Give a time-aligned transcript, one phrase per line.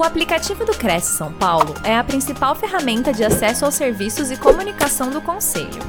[0.00, 4.36] O aplicativo do Cresce São Paulo é a principal ferramenta de acesso aos serviços e
[4.40, 5.82] comunicação do Conselho.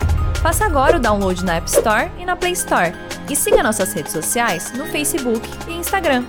[0.44, 2.92] Faça agora o download na App Store e na Play Store.
[3.30, 6.26] E siga nossas redes sociais no Facebook e Instagram.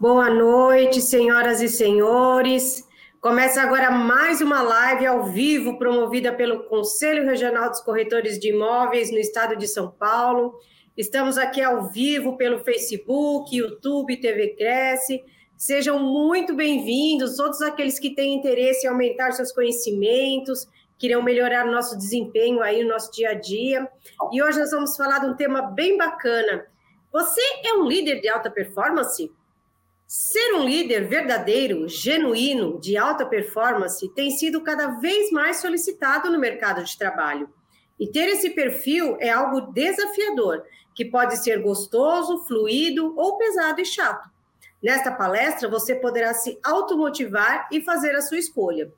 [0.00, 2.84] Boa noite, senhoras e senhores.
[3.20, 9.08] Começa agora mais uma live ao vivo promovida pelo Conselho Regional dos Corretores de Imóveis
[9.12, 10.58] no estado de São Paulo.
[10.96, 15.22] Estamos aqui ao vivo pelo Facebook, YouTube, TV Cresce.
[15.54, 20.66] Sejam muito bem-vindos, todos aqueles que têm interesse em aumentar seus conhecimentos,
[20.98, 23.86] queiram melhorar nosso desempenho aí no nosso dia a dia.
[24.32, 26.66] E hoje nós vamos falar de um tema bem bacana.
[27.12, 29.30] Você é um líder de alta performance?
[30.06, 36.38] Ser um líder verdadeiro, genuíno, de alta performance tem sido cada vez mais solicitado no
[36.38, 37.50] mercado de trabalho.
[37.98, 40.62] E ter esse perfil é algo desafiador,
[40.96, 44.28] que pode ser gostoso, fluido ou pesado e chato.
[44.82, 48.90] Nesta palestra, você poderá se automotivar e fazer a sua escolha.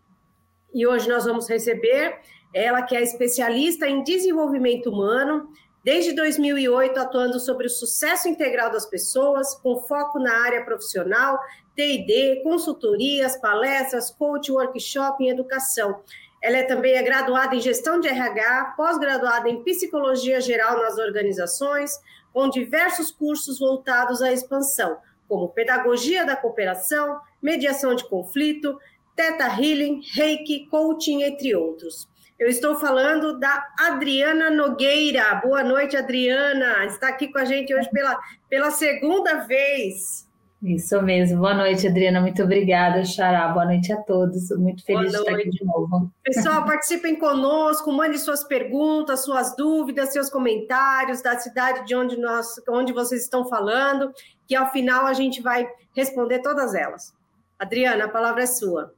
[0.73, 2.21] E hoje nós vamos receber
[2.55, 5.51] ela, que é especialista em desenvolvimento humano,
[5.83, 11.39] desde 2008 atuando sobre o sucesso integral das pessoas, com foco na área profissional,
[11.75, 16.01] TD, consultorias, palestras, coach, workshop e educação.
[16.43, 21.99] Ela é também é graduada em gestão de RH, pós-graduada em psicologia geral nas organizações,
[22.33, 28.79] com diversos cursos voltados à expansão, como pedagogia da cooperação, mediação de conflito,
[29.17, 32.09] Teta Healing, Reiki, coaching, entre outros.
[32.39, 35.35] Eu estou falando da Adriana Nogueira.
[35.43, 36.85] Boa noite, Adriana.
[36.85, 38.17] Está aqui com a gente hoje pela,
[38.49, 40.28] pela segunda vez.
[40.63, 41.39] Isso mesmo.
[41.39, 42.21] Boa noite, Adriana.
[42.21, 43.47] Muito obrigada, Xará.
[43.49, 44.51] Boa noite a todos.
[44.51, 46.11] Muito feliz de estar aqui de novo.
[46.25, 52.57] Pessoal, participem conosco, mande suas perguntas, suas dúvidas, seus comentários da cidade de onde, nós,
[52.69, 54.13] onde vocês estão falando,
[54.49, 57.15] que ao final a gente vai responder todas elas.
[57.57, 58.93] Adriana, a palavra é sua.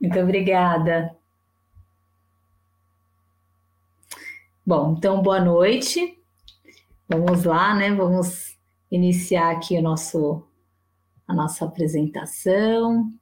[0.00, 1.14] Muito obrigada.
[4.66, 6.18] Bom, então boa noite.
[7.08, 7.94] Vamos lá, né?
[7.94, 8.58] Vamos
[8.90, 10.44] iniciar aqui o nosso
[11.26, 13.12] a nossa apresentação.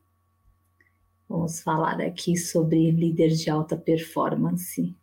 [1.29, 4.95] Vamos falar aqui sobre líder de alta performance.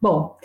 [0.00, 0.36] Bom,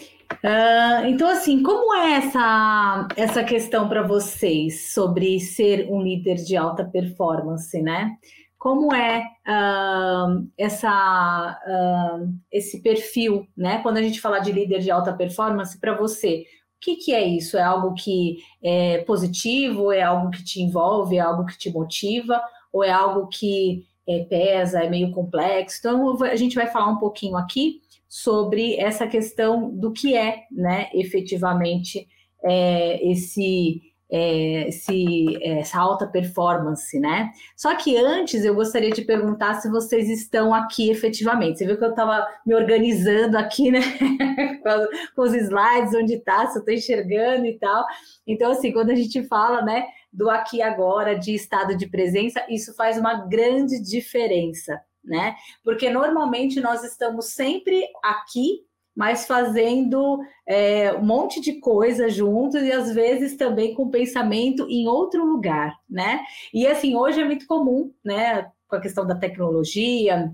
[0.43, 6.55] uh, então assim, como é essa, essa questão para vocês sobre ser um líder de
[6.55, 8.15] alta performance, né?
[8.57, 13.79] Como é uh, essa, uh, esse perfil, né?
[13.81, 16.45] Quando a gente fala de líder de alta performance, para você,
[16.77, 17.57] o que, que é isso?
[17.57, 19.91] É algo que é positivo?
[19.91, 21.17] É algo que te envolve?
[21.17, 22.41] É algo que te motiva?
[22.71, 25.79] Ou é algo que é, pesa, é meio complexo?
[25.79, 30.89] Então, a gente vai falar um pouquinho aqui sobre essa questão do que é, né,
[30.93, 32.07] efetivamente,
[32.43, 37.31] é, esse é, esse, essa alta performance, né?
[37.55, 41.57] Só que antes eu gostaria de perguntar se vocês estão aqui efetivamente.
[41.57, 43.81] Você viu que eu estava me organizando aqui, né?
[45.15, 47.85] com, os slides, onde está, se eu estou enxergando e tal.
[48.25, 52.73] Então, assim, quando a gente fala, né, do aqui agora, de estado de presença, isso
[52.75, 55.35] faz uma grande diferença, né?
[55.63, 58.65] Porque normalmente nós estamos sempre aqui
[58.97, 64.87] mas fazendo é, um monte de coisa juntos e às vezes também com pensamento em
[64.87, 66.21] outro lugar, né?
[66.51, 70.33] E assim, hoje é muito comum, né, com a questão da tecnologia,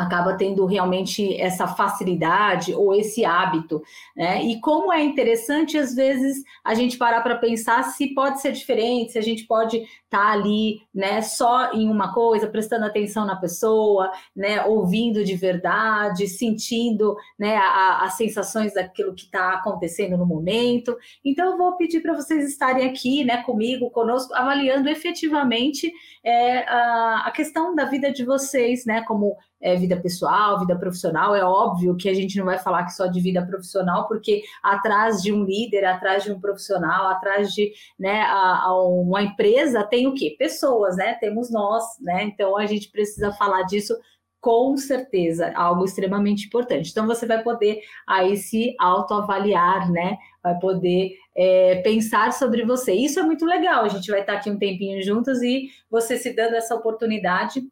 [0.00, 3.82] acaba tendo realmente essa facilidade ou esse hábito,
[4.16, 4.42] né?
[4.42, 9.12] E como é interessante às vezes a gente parar para pensar se pode ser diferente,
[9.12, 13.36] se a gente pode estar tá ali, né, só em uma coisa, prestando atenção na
[13.36, 20.26] pessoa, né, ouvindo de verdade, sentindo, né, a, as sensações daquilo que está acontecendo no
[20.26, 20.96] momento.
[21.24, 25.92] Então eu vou pedir para vocês estarem aqui, né, comigo, conosco, avaliando efetivamente
[26.24, 31.34] é, a, a questão da vida de vocês, né, como é, vida pessoal, vida profissional.
[31.34, 35.22] É óbvio que a gente não vai falar que só de vida profissional, porque atrás
[35.22, 40.06] de um líder, atrás de um profissional, atrás de né, a, a uma empresa tem
[40.06, 40.34] o quê?
[40.38, 41.14] Pessoas, né?
[41.14, 42.24] Temos nós, né?
[42.24, 43.94] Então a gente precisa falar disso
[44.40, 46.90] com certeza, algo extremamente importante.
[46.90, 50.16] Então você vai poder aí se autoavaliar, né?
[50.42, 52.94] Vai poder é, pensar sobre você.
[52.94, 53.84] Isso é muito legal.
[53.84, 57.62] A gente vai estar aqui um tempinho juntos e você se dando essa oportunidade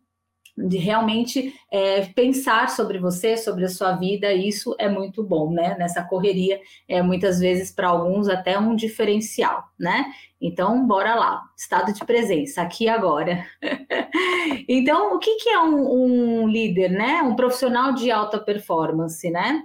[0.67, 5.77] de realmente é, pensar sobre você, sobre a sua vida, isso é muito bom, né?
[5.79, 10.07] Nessa correria, é muitas vezes para alguns até um diferencial, né?
[10.41, 13.47] Então, bora lá, estado de presença, aqui agora.
[14.69, 17.23] então, o que, que é um, um líder, né?
[17.23, 19.63] Um profissional de alta performance, né?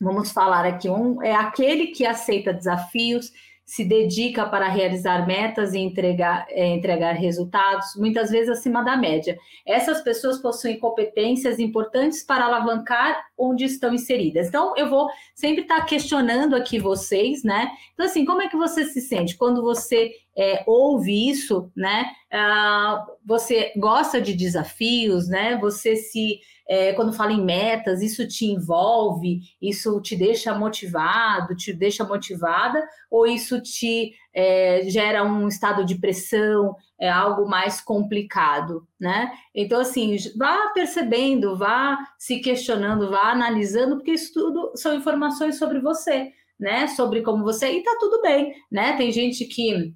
[0.00, 3.32] Vamos falar aqui, um é aquele que aceita desafios,
[3.70, 9.38] se dedica para realizar metas e entregar, é, entregar resultados, muitas vezes acima da média.
[9.64, 14.48] Essas pessoas possuem competências importantes para alavancar onde estão inseridas.
[14.48, 17.70] Então, eu vou sempre estar questionando aqui vocês, né?
[17.94, 22.06] Então, assim, como é que você se sente quando você é, ouve isso, né?
[22.28, 25.56] Ah, você gosta de desafios, né?
[25.58, 26.40] Você se
[26.70, 32.80] é, quando fala em metas, isso te envolve, isso te deixa motivado, te deixa motivada,
[33.10, 39.32] ou isso te é, gera um estado de pressão, é algo mais complicado, né?
[39.52, 45.80] Então, assim, vá percebendo, vá se questionando, vá analisando, porque isso tudo são informações sobre
[45.80, 46.86] você, né?
[46.86, 48.96] Sobre como você, e tá tudo bem, né?
[48.96, 49.92] Tem gente que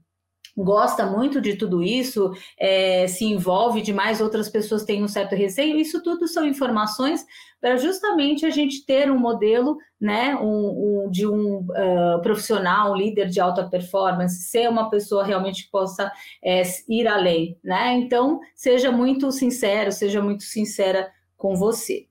[0.56, 5.76] gosta muito de tudo isso, é, se envolve demais, outras pessoas têm um certo receio.
[5.76, 7.24] Isso tudo são informações
[7.60, 12.96] para justamente a gente ter um modelo né, um, um de um uh, profissional, um
[12.96, 16.12] líder de alta performance, ser uma pessoa realmente que possa
[16.44, 17.58] é, ir além.
[17.64, 17.94] Né?
[17.94, 22.06] Então, seja muito sincero, seja muito sincera com você.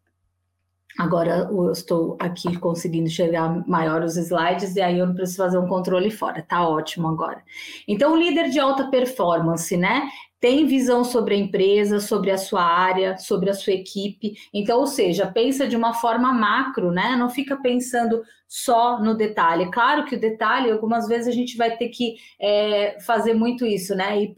[0.97, 5.57] Agora eu estou aqui conseguindo enxergar maior os slides e aí eu não preciso fazer
[5.57, 7.41] um controle fora, tá ótimo agora.
[7.87, 10.07] Então, líder de alta performance, né?
[10.43, 14.33] Tem visão sobre a empresa, sobre a sua área, sobre a sua equipe.
[14.53, 17.15] Então, ou seja, pensa de uma forma macro, né?
[17.15, 19.71] Não fica pensando só no detalhe.
[19.71, 23.95] Claro que o detalhe, algumas vezes a gente vai ter que é, fazer muito isso,
[23.95, 24.21] né?
[24.21, 24.35] Ir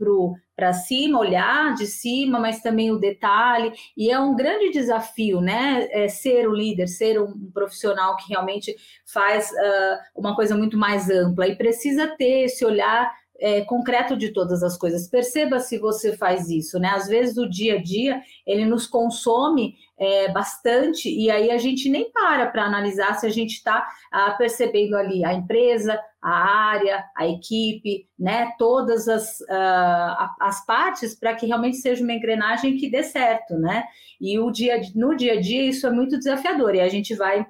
[0.55, 3.73] para cima, olhar de cima, mas também o detalhe.
[3.97, 5.87] E é um grande desafio, né?
[5.89, 8.75] É ser o líder, ser um profissional que realmente
[9.11, 14.29] faz uh, uma coisa muito mais ampla e precisa ter esse olhar é, concreto de
[14.29, 15.09] todas as coisas.
[15.09, 16.89] Perceba se você faz isso, né?
[16.89, 21.89] Às vezes o dia a dia ele nos consome é, bastante e aí a gente
[21.89, 27.03] nem para para analisar se a gente está ah, percebendo ali a empresa, a área,
[27.15, 28.51] a equipe, né?
[28.57, 33.83] Todas as, uh, as partes para que realmente seja uma engrenagem que dê certo, né?
[34.19, 37.45] E o dia, no dia a dia isso é muito desafiador e a gente vai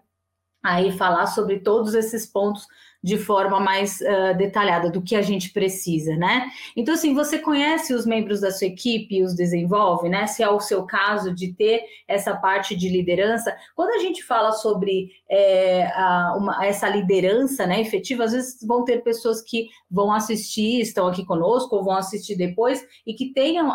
[0.62, 2.68] aí falar sobre todos esses pontos
[3.06, 6.50] de forma mais uh, detalhada do que a gente precisa, né?
[6.76, 10.26] Então, assim, você conhece os membros da sua equipe e os desenvolve, né?
[10.26, 13.56] Se é o seu caso de ter essa parte de liderança.
[13.76, 18.84] Quando a gente fala sobre é, a, uma, essa liderança né, efetiva, às vezes vão
[18.84, 23.68] ter pessoas que vão assistir, estão aqui conosco, ou vão assistir depois, e que tenham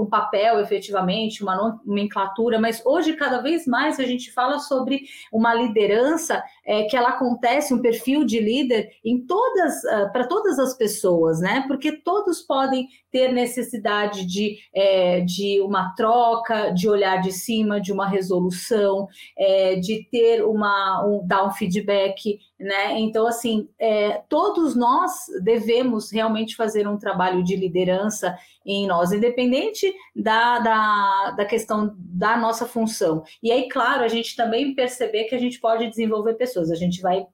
[0.00, 1.54] um papel efetivamente, uma
[1.84, 7.10] nomenclatura, mas hoje, cada vez mais, a gente fala sobre uma liderança é, que ela
[7.10, 11.64] acontece, um perfil de líder em todas, uh, para todas as pessoas, né?
[11.66, 17.92] Porque todos podem ter necessidade de, é, de uma troca, de olhar de cima, de
[17.92, 23.00] uma resolução, é, de ter uma um, dar um feedback, né?
[23.00, 25.12] Então, assim, é, todos nós
[25.42, 32.36] devemos realmente fazer um trabalho de liderança em nós, independente da, da, da questão da
[32.36, 33.24] nossa função.
[33.42, 37.00] E aí, claro, a gente também perceber que a gente pode desenvolver pessoas, a gente
[37.00, 37.26] vai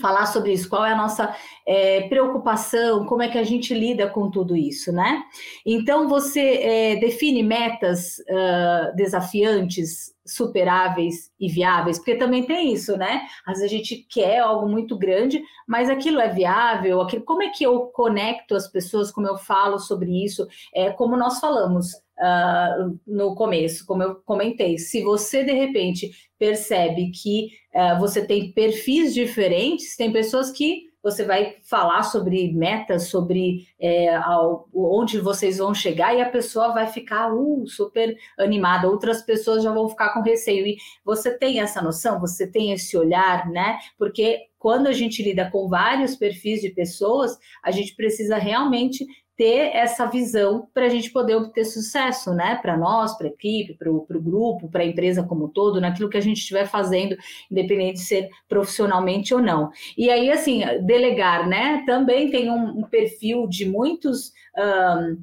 [0.00, 1.34] falar sobre isso, qual é a nossa
[1.66, 5.22] é, preocupação, como é que a gente lida com tudo isso, né?
[5.64, 13.22] Então, você é, define metas uh, desafiantes, superáveis e viáveis, porque também tem isso, né?
[13.46, 17.50] Às vezes a gente quer algo muito grande, mas aquilo é viável, aquilo, como é
[17.50, 22.98] que eu conecto as pessoas, como eu falo sobre isso, é, como nós falamos, uh,
[23.06, 24.78] no começo, como eu comentei.
[24.78, 31.24] Se você de repente percebe que uh, você tem perfis diferentes, tem pessoas que você
[31.24, 36.86] vai falar sobre metas, sobre é, ao, onde vocês vão chegar, e a pessoa vai
[36.86, 40.64] ficar uh, super animada, outras pessoas já vão ficar com receio.
[40.64, 43.78] E você tem essa noção, você tem esse olhar, né?
[43.98, 49.04] Porque quando a gente lida com vários perfis de pessoas, a gente precisa realmente
[49.42, 52.60] ter essa visão para a gente poder obter sucesso, né?
[52.62, 56.08] Para nós, para a equipe, para o grupo, para a empresa como um todo, naquilo
[56.08, 57.16] que a gente estiver fazendo,
[57.50, 59.72] independente de ser profissionalmente ou não.
[59.98, 61.82] E aí, assim, delegar, né?
[61.84, 64.30] Também tem um, um perfil de muitos.
[64.56, 65.20] Um,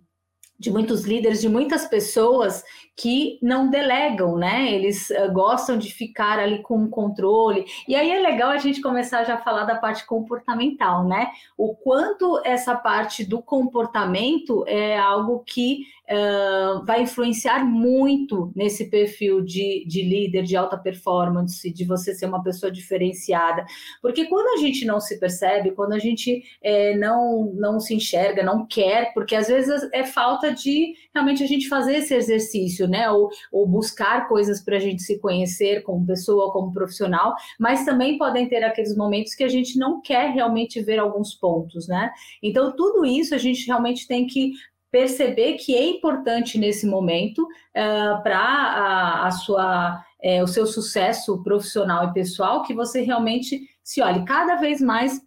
[0.59, 2.63] de muitos líderes, de muitas pessoas
[2.95, 4.73] que não delegam, né?
[4.73, 7.65] Eles uh, gostam de ficar ali com o controle.
[7.87, 11.31] E aí é legal a gente começar já a falar da parte comportamental, né?
[11.57, 15.85] O quanto essa parte do comportamento é algo que
[16.85, 22.43] vai influenciar muito nesse perfil de, de líder, de alta performance, de você ser uma
[22.43, 23.65] pessoa diferenciada.
[24.01, 28.43] Porque quando a gente não se percebe, quando a gente é, não, não se enxerga,
[28.43, 32.87] não quer, porque às vezes é falta trata de realmente a gente fazer esse exercício,
[32.87, 33.09] né?
[33.09, 38.17] Ou, ou buscar coisas para a gente se conhecer como pessoa, como profissional, mas também
[38.17, 42.11] podem ter aqueles momentos que a gente não quer realmente ver alguns pontos, né?
[42.41, 44.53] Então, tudo isso a gente realmente tem que
[44.91, 51.41] perceber que é importante nesse momento uh, para a, a, sua é, o seu sucesso
[51.43, 55.21] profissional e pessoal que você realmente se olhe cada vez mais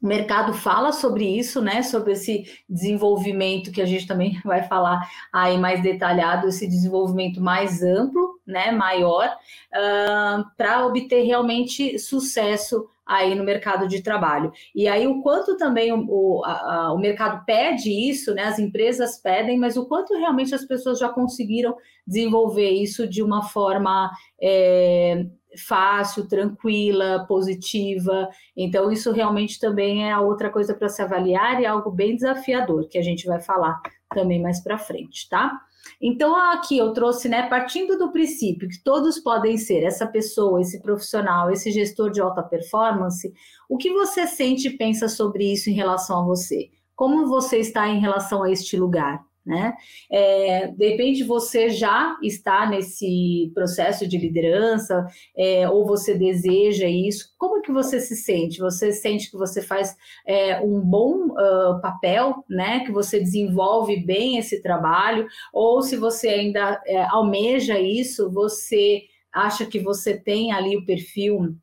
[0.00, 1.82] o mercado fala sobre isso, né?
[1.82, 7.82] Sobre esse desenvolvimento que a gente também vai falar aí mais detalhado, esse desenvolvimento mais
[7.82, 8.70] amplo, né?
[8.70, 14.52] Maior, uh, para obter realmente sucesso aí no mercado de trabalho.
[14.74, 18.44] E aí o quanto também o, o, a, o mercado pede isso, né?
[18.44, 21.74] As empresas pedem, mas o quanto realmente as pessoas já conseguiram
[22.06, 25.26] desenvolver isso de uma forma é,
[25.56, 28.28] fácil, tranquila, positiva.
[28.56, 32.98] Então, isso realmente também é outra coisa para se avaliar e algo bem desafiador, que
[32.98, 33.80] a gente vai falar
[34.14, 35.58] também mais para frente, tá?
[36.00, 40.80] Então, aqui eu trouxe, né, partindo do princípio que todos podem ser essa pessoa, esse
[40.80, 43.32] profissional, esse gestor de alta performance,
[43.68, 46.68] o que você sente e pensa sobre isso em relação a você?
[46.94, 49.27] Como você está em relação a este lugar?
[49.48, 49.72] Né?
[50.12, 57.34] É, de repente você já está nesse processo de liderança, é, ou você deseja isso.
[57.38, 58.58] Como que você se sente?
[58.58, 62.80] Você sente que você faz é, um bom uh, papel, né?
[62.80, 69.64] Que você desenvolve bem esse trabalho, ou se você ainda é, almeja isso, você acha
[69.64, 71.56] que você tem ali o perfil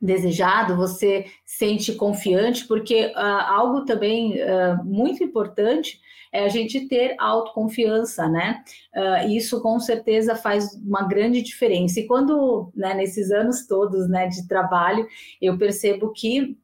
[0.00, 5.98] desejado, você sente confiante, porque uh, algo também uh, muito importante
[6.34, 8.60] é a gente ter autoconfiança, né?
[8.92, 12.00] Uh, isso com certeza faz uma grande diferença.
[12.00, 15.06] E quando, né, nesses anos todos, né, de trabalho,
[15.40, 16.58] eu percebo que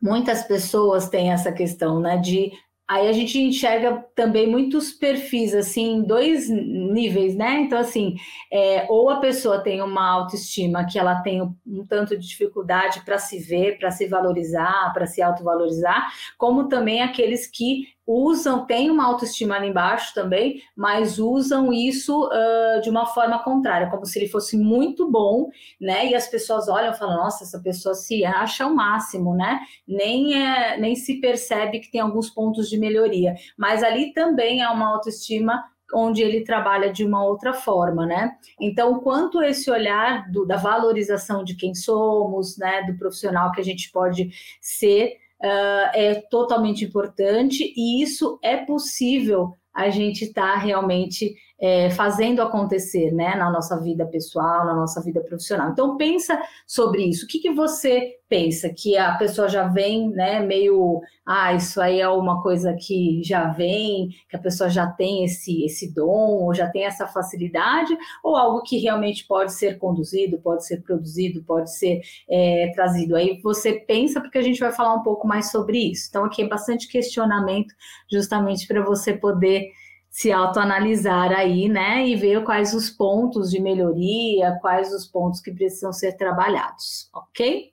[0.00, 2.50] muitas pessoas têm essa questão, né, de
[2.86, 7.60] Aí a gente enxerga também muitos perfis, assim, dois níveis, né?
[7.60, 8.14] Então, assim,
[8.52, 13.18] é, ou a pessoa tem uma autoestima que ela tem um tanto de dificuldade para
[13.18, 19.06] se ver, para se valorizar, para se autovalorizar, como também aqueles que usam, tem uma
[19.06, 24.28] autoestima ali embaixo também, mas usam isso uh, de uma forma contrária, como se ele
[24.28, 25.48] fosse muito bom,
[25.80, 26.06] né?
[26.06, 29.60] E as pessoas olham e falam, nossa, essa pessoa se acha o máximo, né?
[29.88, 33.34] Nem, é, nem se percebe que tem alguns pontos de melhoria.
[33.56, 38.36] Mas ali também é uma autoestima onde ele trabalha de uma outra forma, né?
[38.60, 43.64] Então, quanto esse olhar do, da valorização de quem somos, né, do profissional que a
[43.64, 44.30] gente pode
[44.60, 51.88] ser, uh, é totalmente importante e isso é possível a gente estar tá realmente é,
[51.88, 55.70] fazendo acontecer né, na nossa vida pessoal, na nossa vida profissional.
[55.70, 57.24] Então pensa sobre isso.
[57.24, 58.68] O que, que você pensa?
[58.68, 63.48] Que a pessoa já vem né, meio, ah, isso aí é uma coisa que já
[63.48, 68.36] vem, que a pessoa já tem esse, esse dom, ou já tem essa facilidade, ou
[68.36, 73.16] algo que realmente pode ser conduzido, pode ser produzido, pode ser é, trazido.
[73.16, 76.08] Aí você pensa, porque a gente vai falar um pouco mais sobre isso.
[76.10, 77.74] Então aqui é bastante questionamento,
[78.12, 79.70] justamente para você poder
[80.14, 85.50] se autoanalisar aí, né, e ver quais os pontos de melhoria, quais os pontos que
[85.50, 87.72] precisam ser trabalhados, ok?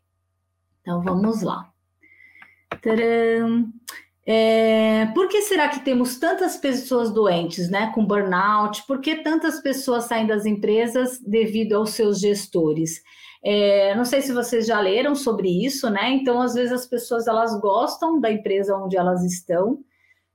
[0.82, 1.70] Então vamos lá.
[2.82, 3.72] Tcharam.
[4.26, 8.88] É, por que será que temos tantas pessoas doentes, né, com burnout?
[8.88, 13.04] Por que tantas pessoas saem das empresas devido aos seus gestores?
[13.44, 16.10] É, não sei se vocês já leram sobre isso, né?
[16.10, 19.84] Então, às vezes as pessoas elas gostam da empresa onde elas estão,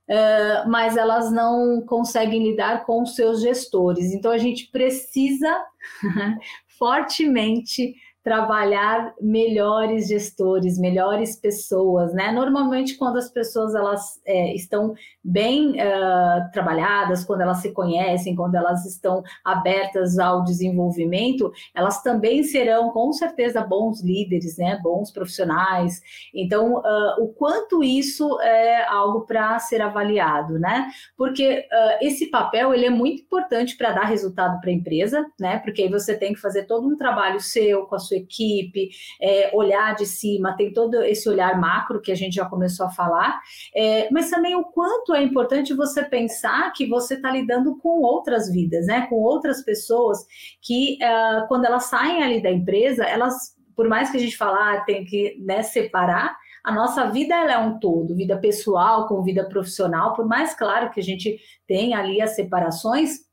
[0.09, 4.13] uh, mas elas não conseguem lidar com os seus gestores.
[4.13, 5.65] Então, a gente precisa
[6.77, 7.95] fortemente
[8.27, 12.29] trabalhar melhores gestores, melhores pessoas, né?
[12.29, 14.93] Normalmente, quando as pessoas elas é, estão
[15.23, 22.43] bem uh, trabalhadas, quando elas se conhecem, quando elas estão abertas ao desenvolvimento, elas também
[22.43, 24.77] serão, com certeza, bons líderes, né?
[24.83, 26.01] Bons profissionais.
[26.35, 30.89] Então, uh, o quanto isso é algo para ser avaliado, né?
[31.17, 35.59] Porque uh, esse papel ele é muito importante para dar resultado para a empresa, né?
[35.59, 38.89] Porque aí você tem que fazer todo um trabalho seu com a sua equipe,
[39.21, 42.91] é, olhar de cima, tem todo esse olhar macro que a gente já começou a
[42.91, 43.39] falar,
[43.75, 48.51] é, mas também o quanto é importante você pensar que você está lidando com outras
[48.51, 49.07] vidas, né?
[49.07, 50.25] Com outras pessoas
[50.61, 54.75] que, uh, quando elas saem ali da empresa, elas, por mais que a gente falar,
[54.75, 59.23] ah, tem que né, separar, a nossa vida ela é um todo, vida pessoal com
[59.23, 63.26] vida profissional, por mais claro que a gente tenha ali as separações,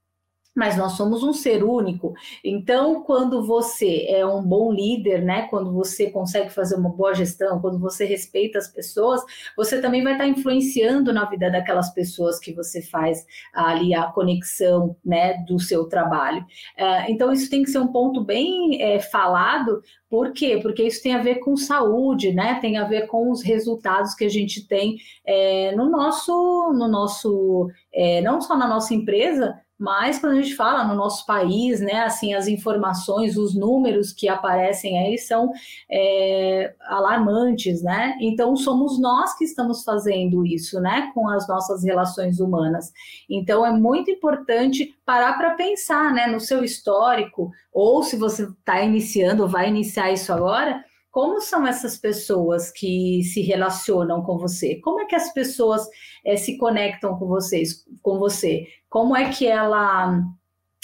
[0.54, 2.14] mas nós somos um ser único.
[2.44, 7.60] Então, quando você é um bom líder, né, quando você consegue fazer uma boa gestão,
[7.60, 9.22] quando você respeita as pessoas,
[9.56, 14.96] você também vai estar influenciando na vida daquelas pessoas que você faz ali a conexão,
[15.04, 16.42] né, do seu trabalho.
[16.78, 19.82] Uh, então, isso tem que ser um ponto bem é, falado.
[20.08, 20.60] Por quê?
[20.62, 22.60] Porque isso tem a ver com saúde, né?
[22.60, 24.96] Tem a ver com os resultados que a gente tem
[25.26, 30.56] é, no nosso, no nosso, é, não só na nossa empresa, mas quando a gente
[30.56, 35.52] fala no nosso país, né, assim, as informações, os números que aparecem aí são
[35.90, 38.16] é, alarmantes, né?
[38.18, 42.90] Então somos nós que estamos fazendo isso, né, com as nossas relações humanas.
[43.28, 48.80] Então é muito importante parar para pensar, né, no seu histórico, ou se você está
[48.80, 50.82] iniciando vai iniciar isso agora,
[51.14, 54.80] como são essas pessoas que se relacionam com você?
[54.80, 55.86] Como é que as pessoas
[56.26, 58.66] é, se conectam com vocês, com você?
[58.94, 60.22] Como é que ela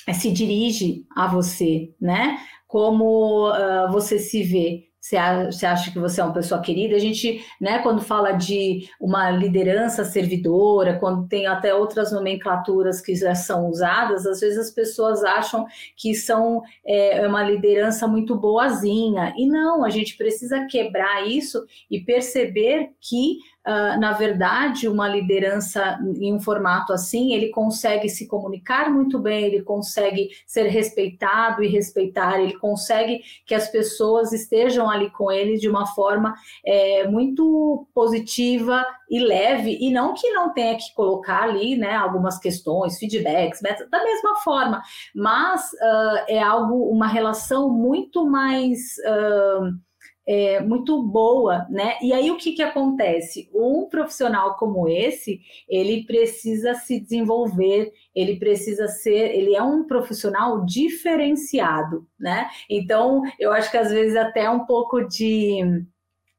[0.05, 2.41] é, se dirige a você, né?
[2.67, 4.89] Como uh, você se vê?
[5.01, 6.97] Você acha que você é uma pessoa querida?
[6.97, 13.15] A gente, né, quando fala de uma liderança servidora, quando tem até outras nomenclaturas que
[13.15, 15.65] já são usadas, às vezes as pessoas acham
[15.97, 19.33] que são é, uma liderança muito boazinha.
[19.39, 25.99] E não, a gente precisa quebrar isso e perceber que Uh, na verdade, uma liderança
[26.17, 31.69] em um formato assim, ele consegue se comunicar muito bem, ele consegue ser respeitado e
[31.69, 37.87] respeitar, ele consegue que as pessoas estejam ali com ele de uma forma é, muito
[37.93, 43.61] positiva e leve, e não que não tenha que colocar ali né, algumas questões, feedbacks,
[43.61, 44.83] da mesma forma,
[45.15, 48.97] mas uh, é algo, uma relação muito mais.
[49.05, 49.90] Uh,
[50.31, 51.99] é, muito boa, né?
[52.01, 53.51] E aí o que, que acontece?
[53.53, 60.65] Um profissional como esse, ele precisa se desenvolver, ele precisa ser, ele é um profissional
[60.65, 62.49] diferenciado, né?
[62.71, 65.85] Então, eu acho que às vezes até um pouco de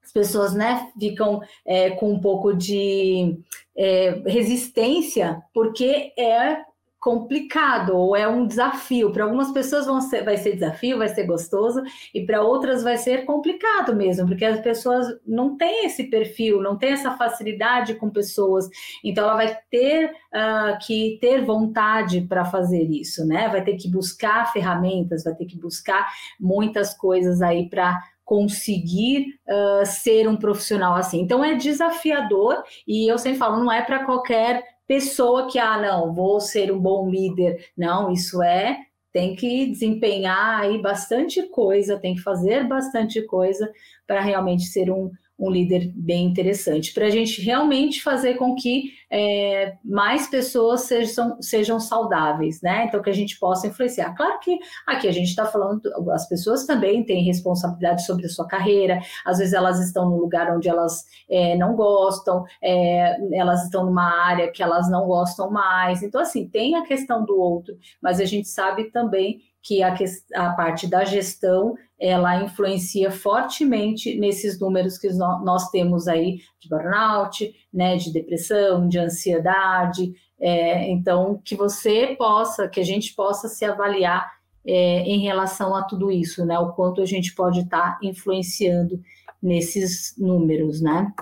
[0.01, 3.37] as pessoas né, ficam é, com um pouco de
[3.77, 6.63] é, resistência, porque é
[7.01, 9.11] complicado ou é um desafio.
[9.11, 11.81] Para algumas pessoas vão ser, vai ser desafio, vai ser gostoso,
[12.13, 16.77] e para outras vai ser complicado mesmo, porque as pessoas não têm esse perfil, não
[16.77, 18.69] têm essa facilidade com pessoas.
[19.03, 23.49] Então ela vai ter uh, que ter vontade para fazer isso, né?
[23.49, 26.07] Vai ter que buscar ferramentas, vai ter que buscar
[26.39, 31.19] muitas coisas aí para conseguir uh, ser um profissional assim.
[31.19, 36.13] Então é desafiador e eu sempre falo, não é para qualquer pessoa que, ah, não,
[36.13, 37.65] vou ser um bom líder.
[37.77, 38.77] Não, isso é,
[39.13, 43.71] tem que desempenhar aí bastante coisa, tem que fazer bastante coisa
[44.05, 45.09] para realmente ser um,
[45.41, 51.41] um líder bem interessante, para a gente realmente fazer com que é, mais pessoas sejam,
[51.41, 52.85] sejam saudáveis, né?
[52.85, 54.13] Então, que a gente possa influenciar.
[54.15, 58.47] Claro que aqui a gente está falando, as pessoas também têm responsabilidade sobre a sua
[58.47, 63.83] carreira, às vezes elas estão num lugar onde elas é, não gostam, é, elas estão
[63.83, 66.03] numa área que elas não gostam mais.
[66.03, 69.95] Então, assim, tem a questão do outro, mas a gente sabe também que a,
[70.35, 77.53] a parte da gestão ela influencia fortemente nesses números que nós temos aí de burnout,
[77.71, 80.11] né, de depressão, de ansiedade.
[80.39, 84.27] É, então, que você possa, que a gente possa se avaliar
[84.65, 88.99] é, em relação a tudo isso, né, o quanto a gente pode estar tá influenciando
[89.41, 91.13] nesses números, né.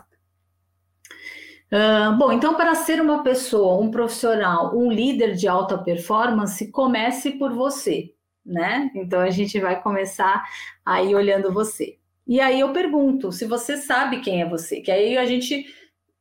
[1.72, 7.32] Uh, bom, então, para ser uma pessoa, um profissional, um líder de alta performance, comece
[7.32, 8.12] por você
[8.46, 8.90] né?
[8.96, 10.44] Então a gente vai começar
[10.86, 11.98] aí olhando você.
[12.28, 15.66] E aí eu pergunto se você sabe quem é você, que aí a gente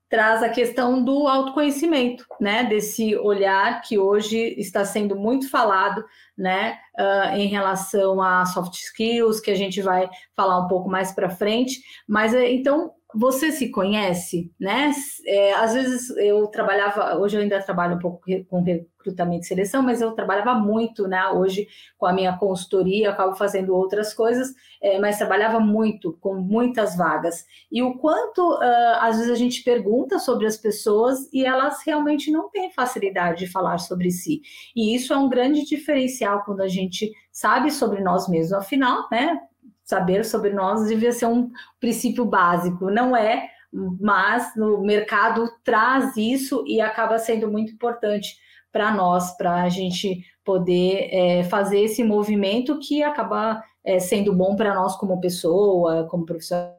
[0.09, 2.65] traz a questão do autoconhecimento, né?
[2.65, 6.03] Desse olhar que hoje está sendo muito falado,
[6.37, 6.79] né?
[6.99, 11.29] Uh, em relação a soft skills, que a gente vai falar um pouco mais para
[11.29, 11.83] frente.
[12.07, 14.93] Mas então você se conhece, né?
[15.27, 19.83] É, às vezes eu trabalhava, hoje eu ainda trabalho um pouco com recrutamento e seleção,
[19.83, 21.27] mas eu trabalhava muito, né?
[21.29, 21.67] Hoje
[21.97, 27.47] com a minha consultoria, acabo fazendo outras coisas, é, mas trabalhava muito, com muitas vagas.
[27.73, 32.31] E o quanto, uh, às vezes, a gente pergunta sobre as pessoas e elas realmente
[32.31, 34.43] não têm facilidade de falar sobre si.
[34.77, 38.53] E isso é um grande diferencial quando a gente sabe sobre nós mesmos.
[38.53, 39.41] Afinal, né?
[39.89, 46.63] Saber sobre nós devia ser um princípio básico, não é, mas no mercado traz isso
[46.67, 48.37] e acaba sendo muito importante
[48.71, 54.55] para nós, para a gente poder é, fazer esse movimento que acaba é, sendo bom
[54.55, 56.77] para nós como pessoa, como profissional,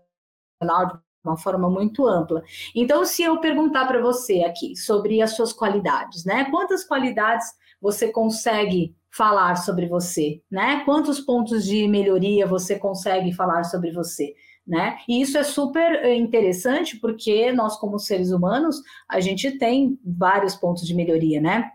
[0.61, 2.43] de uma forma muito ampla.
[2.75, 6.45] Então, se eu perguntar para você aqui sobre as suas qualidades, né?
[6.51, 7.47] Quantas qualidades
[7.81, 10.83] você consegue falar sobre você, né?
[10.85, 14.33] Quantos pontos de melhoria você consegue falar sobre você?
[14.67, 14.99] Né?
[15.07, 20.55] E isso é super eh, interessante porque nós, como seres humanos, a gente tem vários
[20.55, 21.71] pontos de melhoria, né?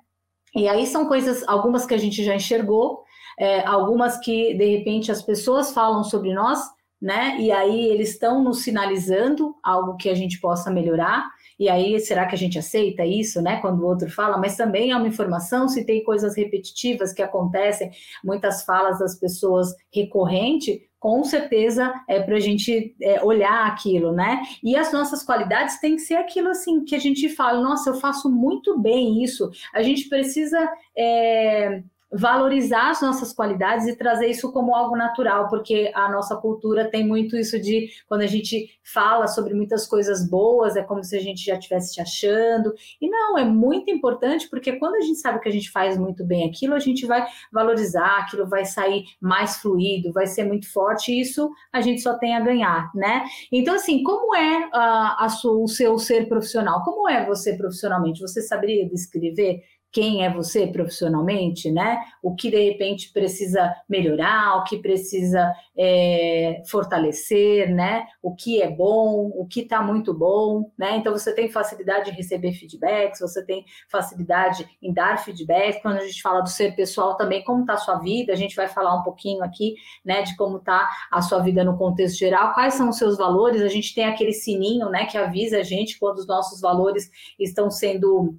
[0.55, 3.03] E aí são coisas, algumas que a gente já enxergou,
[3.37, 6.61] é, algumas que de repente as pessoas falam sobre nós,
[7.03, 7.37] né?
[7.41, 11.29] E aí eles estão nos sinalizando algo que a gente possa melhorar.
[11.59, 13.61] E aí, será que a gente aceita isso, né?
[13.61, 17.91] Quando o outro fala, mas também é uma informação, se tem coisas repetitivas que acontecem,
[18.23, 24.41] muitas falas das pessoas recorrente, com certeza é para a gente é, olhar aquilo, né?
[24.63, 27.95] E as nossas qualidades têm que ser aquilo assim que a gente fala, nossa, eu
[27.97, 29.51] faço muito bem isso.
[29.75, 30.59] A gente precisa
[30.97, 31.83] é,
[32.17, 37.07] valorizar as nossas qualidades e trazer isso como algo natural, porque a nossa cultura tem
[37.07, 41.21] muito isso de quando a gente fala sobre muitas coisas boas, é como se a
[41.21, 42.73] gente já estivesse te achando.
[43.01, 46.25] E não, é muito importante, porque quando a gente sabe que a gente faz muito
[46.25, 51.13] bem aquilo, a gente vai valorizar, aquilo vai sair mais fluido, vai ser muito forte,
[51.13, 53.25] e isso a gente só tem a ganhar, né?
[53.51, 54.71] Então, assim, como é uh,
[55.19, 56.83] a sua, o seu ser profissional?
[56.85, 58.21] Como é você profissionalmente?
[58.21, 59.63] Você saberia descrever?
[59.95, 62.01] Quem é você profissionalmente, né?
[62.21, 68.05] O que de repente precisa melhorar, o que precisa é, fortalecer, né?
[68.21, 70.97] O que é bom, o que está muito bom, né?
[70.97, 75.81] Então você tem facilidade em receber feedbacks, você tem facilidade em dar feedbacks.
[75.81, 78.57] Quando a gente fala do ser pessoal também, como está a sua vida, a gente
[78.57, 80.23] vai falar um pouquinho aqui, né?
[80.23, 83.63] De como está a sua vida no contexto geral, quais são os seus valores.
[83.63, 85.07] A gente tem aquele sininho, né?
[85.07, 88.37] Que avisa a gente quando os nossos valores estão sendo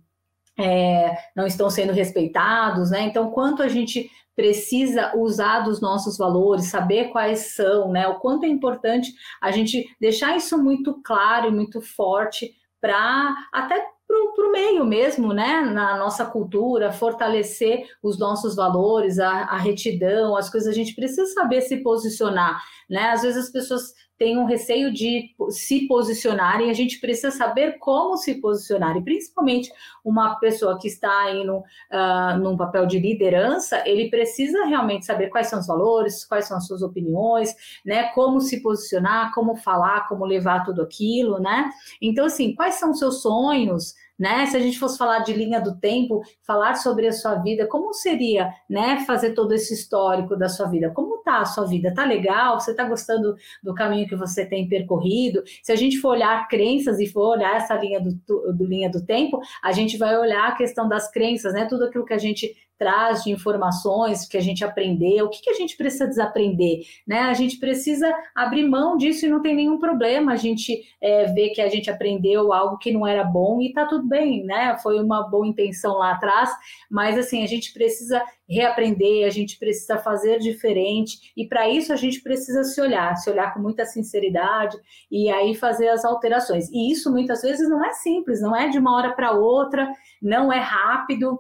[0.58, 3.02] é, não estão sendo respeitados, né?
[3.02, 8.08] Então, quanto a gente precisa usar dos nossos valores, saber quais são, né?
[8.08, 13.84] O quanto é importante a gente deixar isso muito claro e muito forte para até
[14.08, 15.62] para o meio mesmo, né?
[15.62, 21.26] Na nossa cultura, fortalecer os nossos valores, a, a retidão, as coisas, a gente precisa
[21.34, 23.10] saber se posicionar, né?
[23.10, 28.16] Às vezes as pessoas têm um receio de se posicionarem, a gente precisa saber como
[28.16, 29.70] se posicionar, e principalmente
[30.04, 35.28] uma pessoa que está aí no, uh, num papel de liderança, ele precisa realmente saber
[35.28, 37.54] quais são os valores, quais são as suas opiniões,
[37.86, 38.10] né?
[38.14, 41.70] Como se posicionar, como falar, como levar tudo aquilo, né?
[42.02, 43.94] Então, assim, quais são os seus sonhos?
[44.18, 44.46] Né?
[44.46, 47.94] Se a gente fosse falar de linha do tempo, falar sobre a sua vida, como
[47.94, 49.04] seria, né?
[49.06, 50.90] Fazer todo esse histórico da sua vida.
[50.92, 51.94] Como tá a sua vida?
[51.94, 52.60] Tá legal?
[52.60, 55.44] Você tá gostando do caminho que você tem percorrido?
[55.64, 59.06] Se a gente for olhar crenças e for olhar essa linha do, do linha do
[59.06, 61.66] tempo, a gente vai olhar a questão das crenças, né?
[61.66, 65.50] Tudo aquilo que a gente traz de informações que a gente aprendeu, o que, que
[65.50, 67.22] a gente precisa desaprender, né?
[67.22, 71.50] A gente precisa abrir mão disso e não tem nenhum problema a gente é, ver
[71.50, 74.78] que a gente aprendeu algo que não era bom e tá tudo bem, né?
[74.82, 76.50] Foi uma boa intenção lá atrás,
[76.90, 81.96] mas assim, a gente precisa reaprender, a gente precisa fazer diferente e para isso a
[81.96, 84.78] gente precisa se olhar, se olhar com muita sinceridade
[85.10, 86.70] e aí fazer as alterações.
[86.70, 90.52] E isso muitas vezes não é simples, não é de uma hora para outra, não
[90.52, 91.40] é rápido,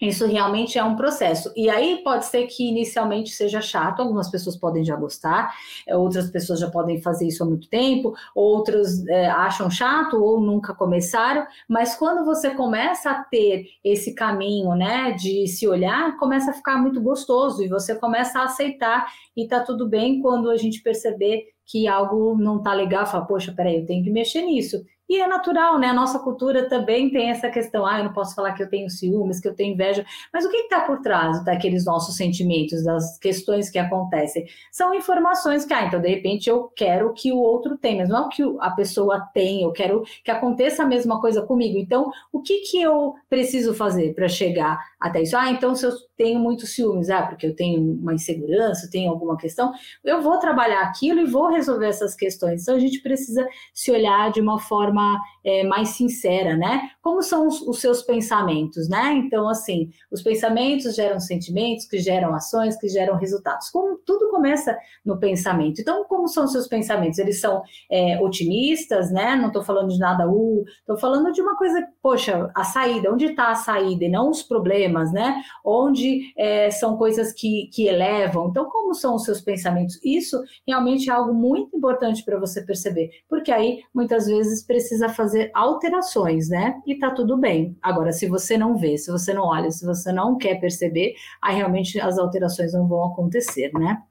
[0.00, 1.52] isso realmente é um processo.
[1.54, 5.54] E aí pode ser que inicialmente seja chato, algumas pessoas podem já gostar,
[5.86, 10.40] é, outras pessoas já podem fazer isso há muito tempo, outras é, acham chato ou
[10.40, 16.50] nunca começaram, mas quando você começa a ter esse caminho, né, de se olhar, começa
[16.50, 20.56] a ficar muito gostoso e você começa a aceitar e tá tudo bem quando a
[20.56, 24.84] gente perceber que algo não tá legal, fala, poxa, peraí, eu tenho que mexer nisso.
[25.10, 25.88] E é natural, né?
[25.88, 28.88] A nossa cultura também tem essa questão, ah, eu não posso falar que eu tenho
[28.88, 33.18] ciúmes, que eu tenho inveja, mas o que está por trás daqueles nossos sentimentos, das
[33.18, 34.46] questões que acontecem?
[34.70, 38.28] São informações que, ah, então de repente eu quero que o outro tenha, mas não
[38.28, 41.76] que a pessoa tenha, eu quero que aconteça a mesma coisa comigo.
[41.76, 45.36] Então, o que, que eu preciso fazer para chegar até isso?
[45.36, 49.38] Ah, então se eu tenho muitos ciúmes, ah, porque eu tenho uma insegurança, tenho alguma
[49.38, 49.72] questão,
[50.04, 52.60] eu vou trabalhar aquilo e vou resolver essas questões.
[52.60, 56.90] Então, a gente precisa se olhar de uma forma é, mais sincera, né?
[57.00, 59.14] Como são os, os, seus pensamentos, né?
[59.14, 63.70] Então, assim, os pensamentos geram sentimentos, que geram ações, que geram resultados.
[63.70, 65.80] Como tudo começa no pensamento.
[65.80, 67.18] Então, como são os seus pensamentos?
[67.18, 69.36] Eles são é, otimistas, né?
[69.36, 73.24] Não estou falando de nada, uh, estou falando de uma coisa, poxa, a saída, onde
[73.24, 75.40] está a saída e não os problemas, né?
[75.64, 78.48] Onde é, são coisas que, que elevam.
[78.48, 79.98] Então, como são os seus pensamentos?
[80.04, 85.50] Isso realmente é algo muito importante para você perceber, porque aí muitas vezes precisa fazer
[85.54, 86.80] alterações, né?
[86.86, 87.76] E tá tudo bem.
[87.82, 91.56] Agora, se você não vê, se você não olha, se você não quer perceber, aí
[91.56, 94.02] realmente as alterações não vão acontecer, né?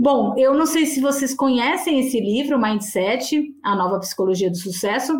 [0.00, 5.12] Bom, eu não sei se vocês conhecem esse livro, Mindset, a nova psicologia do sucesso.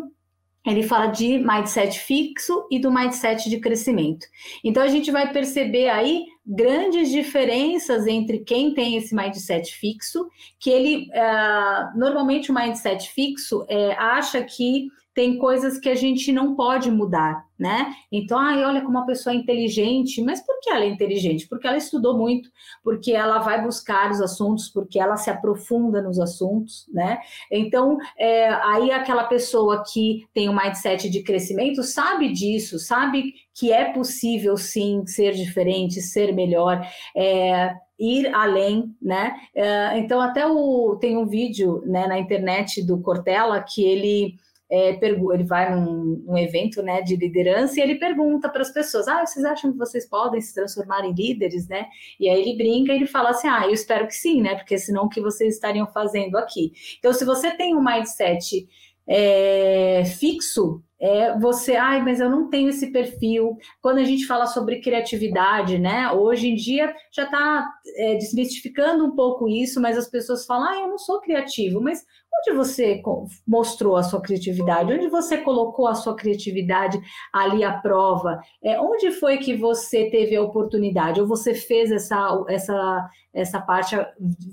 [0.70, 4.26] Ele fala de mindset fixo e do mindset de crescimento.
[4.62, 10.26] Então a gente vai perceber aí grandes diferenças entre quem tem esse mindset fixo,
[10.59, 16.31] que ele uh, normalmente o mindset fixo é, acha que tem coisas que a gente
[16.31, 17.92] não pode mudar, né?
[18.11, 21.48] Então, ai, olha como uma pessoa é inteligente, mas por que ela é inteligente?
[21.48, 22.48] Porque ela estudou muito,
[22.85, 27.18] porque ela vai buscar os assuntos, porque ela se aprofunda nos assuntos, né?
[27.50, 33.72] Então, é, aí aquela pessoa que tem um mindset de crescimento sabe disso, sabe que
[33.72, 36.81] é possível sim ser diferente, ser melhor,
[37.16, 39.35] é, ir além, né?
[39.52, 44.37] É, então, até o, tem um vídeo né, na internet do Cortella que ele
[44.70, 49.09] é, ele vai num, num, evento né, de liderança e ele pergunta para as pessoas:
[49.09, 51.87] Ah, vocês acham que vocês podem se transformar em líderes, né?
[52.20, 54.57] E aí ele brinca e ele fala assim: Ah, eu espero que sim, né?
[54.57, 56.72] Porque senão o que vocês estariam fazendo aqui?
[56.98, 58.68] Então, se você tem um mindset
[59.07, 63.57] é, fixo, é você, ai, mas eu não tenho esse perfil.
[63.81, 66.11] Quando a gente fala sobre criatividade, né?
[66.12, 70.83] Hoje em dia já está é, desmistificando um pouco isso, mas as pessoas falam, ah,
[70.83, 72.04] eu não sou criativo, mas
[72.38, 73.03] Onde você
[73.47, 74.93] mostrou a sua criatividade?
[74.93, 77.01] Onde você colocou a sua criatividade
[77.33, 78.41] ali à prova?
[78.62, 81.21] É, onde foi que você teve a oportunidade?
[81.21, 83.97] Ou você fez essa, essa, essa parte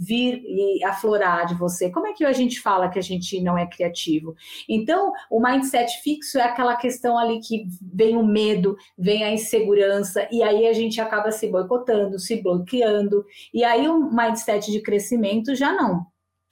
[0.02, 1.92] vir e aflorar de você?
[1.92, 4.36] Como é que a gente fala que a gente não é criativo?
[4.68, 10.28] Então, o mindset fixo é aquela questão ali que vem o medo, vem a insegurança,
[10.32, 13.24] e aí a gente acaba se boicotando, se bloqueando.
[13.54, 16.06] E aí o mindset de crescimento já não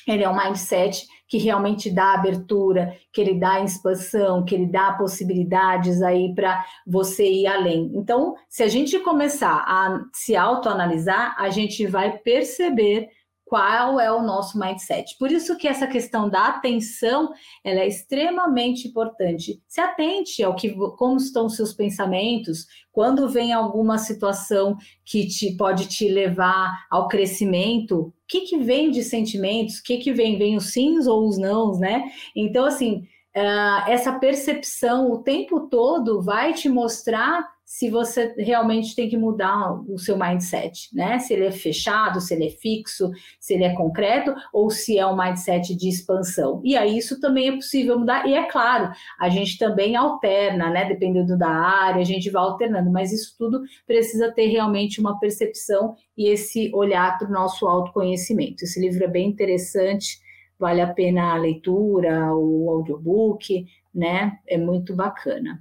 [0.08, 4.94] ele é um mindset que realmente dá abertura, que ele dá expansão, que ele dá
[4.94, 7.92] possibilidades aí para você ir além.
[7.96, 13.10] Então, se a gente começar a se autoanalisar, a gente vai perceber
[13.46, 15.16] qual é o nosso mindset.
[15.20, 17.32] Por isso que essa questão da atenção,
[17.64, 19.62] ela é extremamente importante.
[19.68, 25.56] Se atente ao que como estão os seus pensamentos, quando vem alguma situação que te
[25.56, 30.40] pode te levar ao crescimento, que, que vem de sentimentos, o que, que vem?
[30.40, 32.12] Vem os sims ou os nãos, né?
[32.36, 39.10] Então, assim, uh, essa percepção o tempo todo vai te mostrar se você realmente tem
[39.10, 41.18] que mudar o seu mindset, né?
[41.18, 43.10] Se ele é fechado, se ele é fixo,
[43.40, 46.62] se ele é concreto ou se é um mindset de expansão.
[46.64, 48.28] E aí isso também é possível mudar.
[48.28, 50.86] E é claro, a gente também alterna, né?
[50.86, 55.96] Dependendo da área, a gente vai alternando, mas isso tudo precisa ter realmente uma percepção
[56.16, 58.66] e esse olhar para o nosso autoconhecimento.
[58.66, 60.20] Esse livro é bem interessante,
[60.60, 64.38] vale a pena a leitura, o audiobook, né?
[64.48, 65.60] É muito bacana.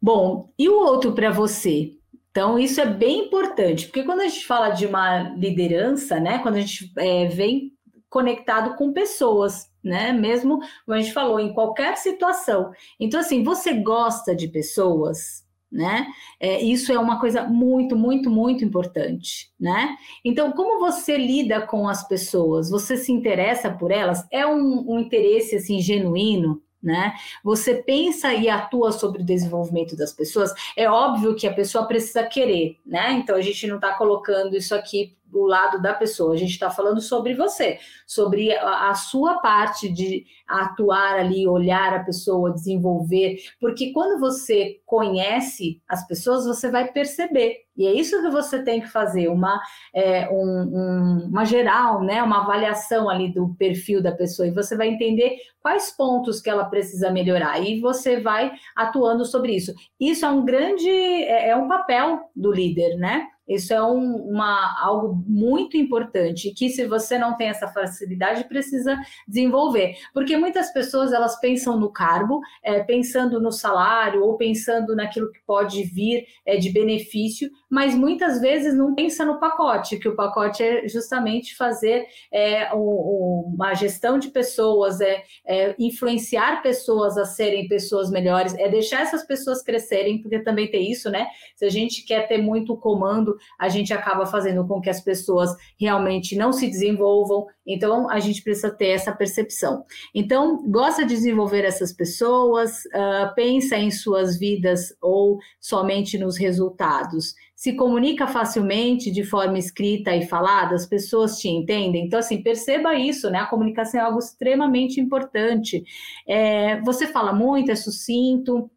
[0.00, 1.98] Bom, e o outro para você?
[2.30, 6.56] Então, isso é bem importante, porque quando a gente fala de uma liderança, né, quando
[6.56, 7.72] a gente é, vem
[8.08, 12.70] conectado com pessoas, né, mesmo como a gente falou, em qualquer situação.
[13.00, 16.06] Então, assim, você gosta de pessoas, né?
[16.40, 19.96] É, isso é uma coisa muito, muito, muito importante, né?
[20.24, 22.70] Então, como você lida com as pessoas?
[22.70, 24.26] Você se interessa por elas?
[24.30, 26.62] É um, um interesse assim genuíno?
[26.82, 27.14] Né?
[27.42, 30.52] Você pensa e atua sobre o desenvolvimento das pessoas.
[30.76, 33.12] É óbvio que a pessoa precisa querer, né?
[33.12, 36.70] Então a gente não está colocando isso aqui do lado da pessoa, a gente está
[36.70, 43.36] falando sobre você, sobre a, a, sua parte de atuar ali, olhar a pessoa, desenvolver,
[43.60, 48.80] porque quando você conhece as pessoas, você vai perceber, e é isso que você tem
[48.80, 49.60] que fazer, uma,
[49.94, 54.76] é, um, um, uma geral, né, uma avaliação ali do perfil da pessoa, e você
[54.76, 59.74] vai entender quais pontos que ela precisa melhorar, e você vai atuando sobre isso.
[60.00, 63.28] Isso é um grande, é, é um papel do líder, né?
[63.48, 68.98] Isso é um, uma, algo muito importante que se você não tem essa facilidade precisa
[69.26, 75.32] desenvolver, porque muitas pessoas elas pensam no cargo, é, pensando no salário ou pensando naquilo
[75.32, 80.14] que pode vir é, de benefício, mas muitas vezes não pensa no pacote, que o
[80.14, 87.66] pacote é justamente fazer é, uma gestão de pessoas, é, é influenciar pessoas a serem
[87.66, 91.28] pessoas melhores, é deixar essas pessoas crescerem, porque também tem isso, né?
[91.56, 95.50] Se a gente quer ter muito comando a gente acaba fazendo com que as pessoas
[95.78, 97.46] realmente não se desenvolvam.
[97.66, 99.84] Então, a gente precisa ter essa percepção.
[100.14, 107.34] Então, gosta de desenvolver essas pessoas, uh, pensa em suas vidas ou somente nos resultados.
[107.58, 112.06] Se comunica facilmente de forma escrita e falada, as pessoas te entendem.
[112.06, 113.40] Então, assim, perceba isso, né?
[113.40, 115.82] A comunicação é algo extremamente importante.
[116.26, 118.70] É, você fala muito, é sucinto,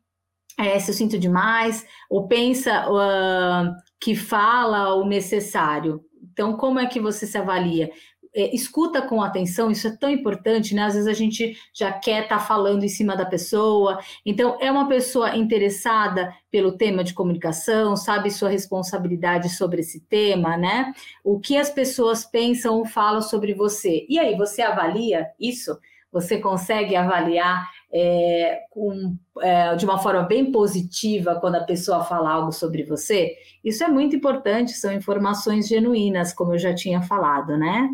[0.65, 6.03] é, se eu sinto demais, ou pensa uh, que fala o necessário.
[6.31, 7.89] Então, como é que você se avalia?
[8.33, 10.83] é, escuta com atenção, isso é tão importante, né?
[10.83, 13.99] Às vezes a gente já quer estar tá falando em cima da pessoa.
[14.25, 20.55] Então, é uma pessoa interessada pelo tema de comunicação, sabe sua responsabilidade sobre esse tema,
[20.57, 20.93] né?
[21.23, 24.05] O que as pessoas pensam ou falam sobre você.
[24.07, 25.77] E aí, você avalia isso?
[26.11, 32.31] Você consegue avaliar é, com, é, de uma forma bem positiva quando a pessoa fala
[32.31, 33.35] algo sobre você?
[33.63, 37.89] Isso é muito importante, são informações genuínas, como eu já tinha falado, né?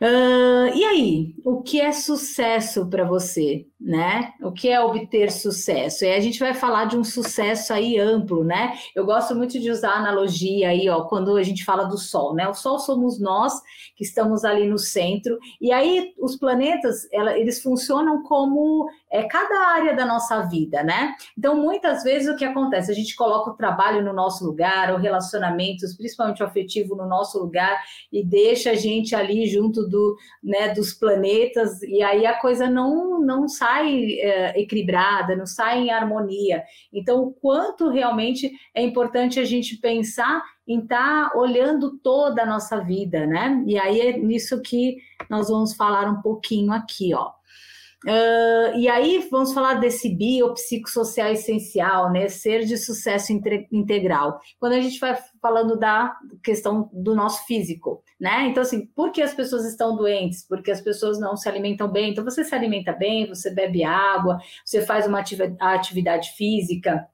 [0.00, 4.32] Uh, e aí, o que é sucesso para você, né?
[4.42, 6.04] O que é obter sucesso?
[6.04, 8.76] E a gente vai falar de um sucesso aí amplo, né?
[8.94, 12.34] Eu gosto muito de usar a analogia aí, ó, quando a gente fala do Sol,
[12.34, 12.48] né?
[12.48, 13.52] O Sol somos nós
[13.96, 19.68] que estamos ali no centro, e aí os planetas, ela, eles funcionam como é, cada
[19.68, 21.14] área da nossa vida, né?
[21.38, 22.90] Então, muitas vezes o que acontece?
[22.90, 27.38] A gente coloca o trabalho no nosso lugar, o relacionamentos, principalmente o afetivo, no nosso
[27.38, 27.80] lugar,
[28.12, 33.20] e deixa a gente ali junto do, né, dos planetas, e aí a coisa não,
[33.20, 36.64] não sai é, equilibrada, não sai em harmonia.
[36.92, 42.46] Então, o quanto realmente é importante a gente pensar em estar tá olhando toda a
[42.46, 43.62] nossa vida, né?
[43.64, 44.96] E aí é nisso que
[45.30, 47.30] nós vamos falar um pouquinho aqui, ó.
[48.06, 52.28] Uh, e aí vamos falar desse biopsicossocial essencial, né?
[52.28, 53.32] Ser de sucesso
[53.72, 54.38] integral.
[54.60, 58.46] Quando a gente vai falando da questão do nosso físico, né?
[58.48, 60.46] Então, assim, por que as pessoas estão doentes?
[60.46, 62.10] Porque as pessoas não se alimentam bem.
[62.10, 65.24] Então, você se alimenta bem, você bebe água, você faz uma
[65.60, 67.08] atividade física,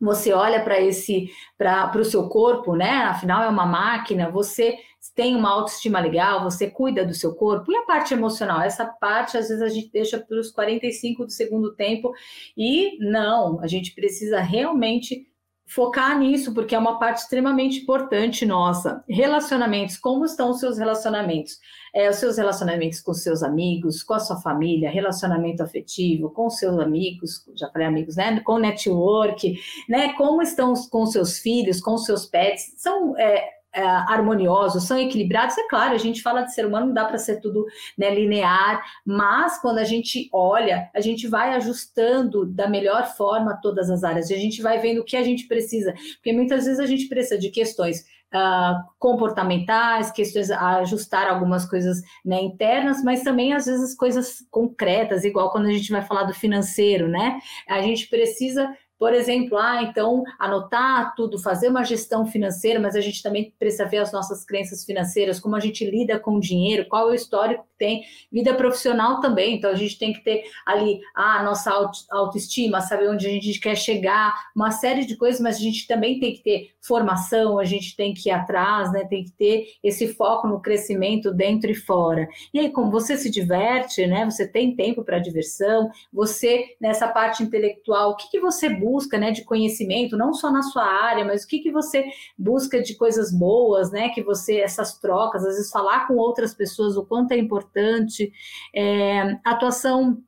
[0.00, 2.90] você olha para esse para o seu corpo, né?
[3.04, 4.76] Afinal é uma máquina, você
[5.14, 8.60] tem uma autoestima legal, você cuida do seu corpo, e a parte emocional?
[8.60, 12.12] Essa parte, às vezes, a gente deixa para os 45 do segundo tempo,
[12.56, 15.26] e não, a gente precisa realmente
[15.66, 19.02] focar nisso, porque é uma parte extremamente importante nossa.
[19.08, 21.58] Relacionamentos, como estão os seus relacionamentos?
[21.94, 26.78] É, os seus relacionamentos com seus amigos, com a sua família, relacionamento afetivo, com seus
[26.78, 28.40] amigos, já falei amigos, né?
[28.40, 30.12] Com network, né?
[30.14, 32.74] Como estão com seus filhos, com seus pets?
[32.76, 35.58] São é, é, harmoniosos, são equilibrados.
[35.58, 37.66] É claro, a gente fala de ser humano, não dá para ser tudo
[37.98, 43.90] né, linear, mas quando a gente olha, a gente vai ajustando da melhor forma todas
[43.90, 46.78] as áreas, e a gente vai vendo o que a gente precisa, porque muitas vezes
[46.78, 53.22] a gente precisa de questões Uh, comportamentais, questões a ajustar algumas coisas né, internas, mas
[53.22, 57.38] também às vezes coisas concretas, igual quando a gente vai falar do financeiro, né?
[57.68, 58.68] A gente precisa
[59.04, 63.84] por exemplo, ah, então anotar tudo, fazer uma gestão financeira, mas a gente também precisa
[63.84, 67.14] ver as nossas crenças financeiras, como a gente lida com o dinheiro, qual é o
[67.14, 69.56] histórico que tem, vida profissional também.
[69.56, 71.70] Então a gente tem que ter ali ah, a nossa
[72.10, 76.18] autoestima, saber onde a gente quer chegar, uma série de coisas, mas a gente também
[76.18, 79.04] tem que ter formação, a gente tem que ir atrás, né?
[79.04, 82.26] Tem que ter esse foco no crescimento dentro e fora.
[82.52, 84.24] E aí, como você se diverte, né?
[84.24, 89.30] Você tem tempo para diversão, você nessa parte intelectual, o que, que você busca, né,
[89.30, 92.04] de conhecimento, não só na sua área, mas o que, que você
[92.36, 96.96] busca de coisas boas, né, que você, essas trocas, às vezes falar com outras pessoas,
[96.96, 98.32] o quanto é importante,
[98.74, 100.22] é, atuação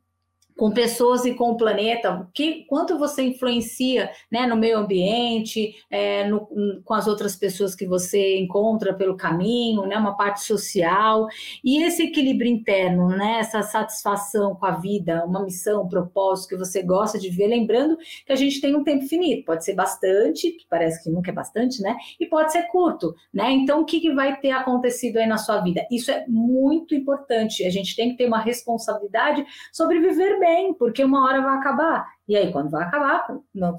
[0.57, 6.27] com pessoas e com o planeta, que, quanto você influencia né, no meio ambiente, é,
[6.27, 6.49] no,
[6.83, 11.27] com as outras pessoas que você encontra pelo caminho, né, uma parte social,
[11.63, 16.57] e esse equilíbrio interno, né, essa satisfação com a vida, uma missão, um propósito que
[16.57, 20.51] você gosta de ver, lembrando que a gente tem um tempo finito, pode ser bastante,
[20.53, 24.01] que parece que nunca é bastante, né, e pode ser curto, né, então o que,
[24.01, 25.87] que vai ter acontecido aí na sua vida?
[25.91, 30.73] Isso é muito importante, a gente tem que ter uma responsabilidade sobre viver bem bem,
[30.75, 32.07] porque uma hora vai acabar.
[32.29, 33.27] E aí, quando vai acabar,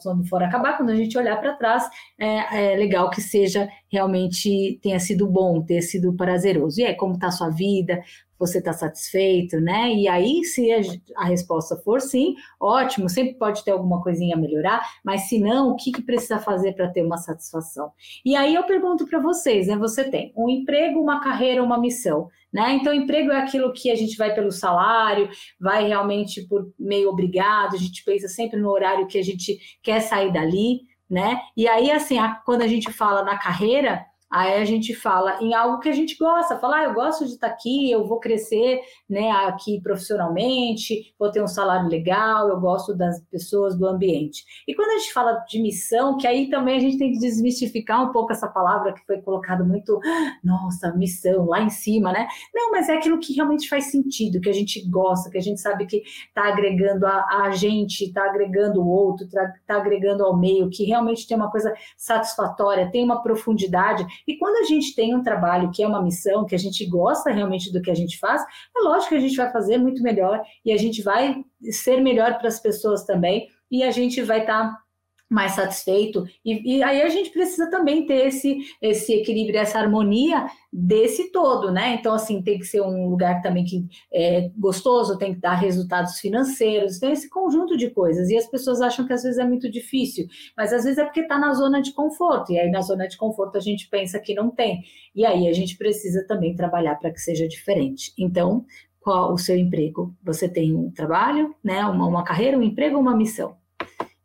[0.04, 4.80] quando for acabar, quando a gente olhar para trás, é, é, legal que seja realmente
[4.82, 6.80] tenha sido bom, tenha sido prazeroso.
[6.80, 8.02] E aí, como está a sua vida?
[8.40, 9.94] Você está satisfeito, né?
[9.94, 10.80] E aí, se a,
[11.18, 15.72] a, resposta for sim, ótimo, sempre pode ter alguma coisinha a melhorar, mas se não,
[15.72, 17.92] o que, que precisa fazer para ter uma satisfação?
[18.24, 19.76] E aí eu pergunto para vocês, né?
[19.78, 22.30] Você tem um emprego, uma carreira, uma missão.
[22.52, 22.74] Né?
[22.74, 27.76] Então, emprego é aquilo que a gente vai pelo salário, vai realmente por meio obrigado,
[27.76, 31.40] a gente pensa sempre no horário que a gente quer sair dali, né?
[31.56, 35.54] E aí, assim, a, quando a gente fala na carreira, Aí a gente fala em
[35.54, 38.82] algo que a gente gosta, fala, ah, eu gosto de estar aqui, eu vou crescer,
[39.10, 44.44] né, aqui profissionalmente, vou ter um salário legal, eu gosto das pessoas, do ambiente.
[44.68, 48.04] E quando a gente fala de missão, que aí também a gente tem que desmistificar
[48.04, 50.00] um pouco essa palavra que foi colocada muito,
[50.44, 52.28] nossa, missão, lá em cima, né?
[52.54, 55.62] Não, mas é aquilo que realmente faz sentido, que a gente gosta, que a gente
[55.62, 60.38] sabe que está agregando a, a gente, está agregando o outro, está tá agregando ao
[60.38, 65.16] meio, que realmente tem uma coisa satisfatória, tem uma profundidade E quando a gente tem
[65.16, 68.18] um trabalho que é uma missão, que a gente gosta realmente do que a gente
[68.18, 72.02] faz, é lógico que a gente vai fazer muito melhor e a gente vai ser
[72.02, 74.87] melhor para as pessoas também e a gente vai estar tá
[75.30, 76.26] mais satisfeito.
[76.44, 81.72] E, e, aí a gente precisa também ter esse, esse equilíbrio, essa harmonia desse todo,
[81.72, 81.96] né?
[81.96, 86.20] Então, assim, tem que ser um lugar também que é gostoso, tem que dar resultados
[86.20, 88.30] financeiros, tem esse conjunto de coisas.
[88.30, 91.22] E as pessoas acham que às vezes é muito difícil, mas às vezes é porque
[91.22, 92.52] está na zona de conforto.
[92.52, 94.84] E aí na zona de conforto a gente pensa que não tem.
[95.14, 98.14] E aí a gente precisa também trabalhar para que seja diferente.
[98.18, 98.66] Então,
[99.02, 100.14] qual o seu emprego?
[100.24, 101.86] Você tem um trabalho, né?
[101.86, 103.56] Uma, uma carreira, um emprego, uma missão.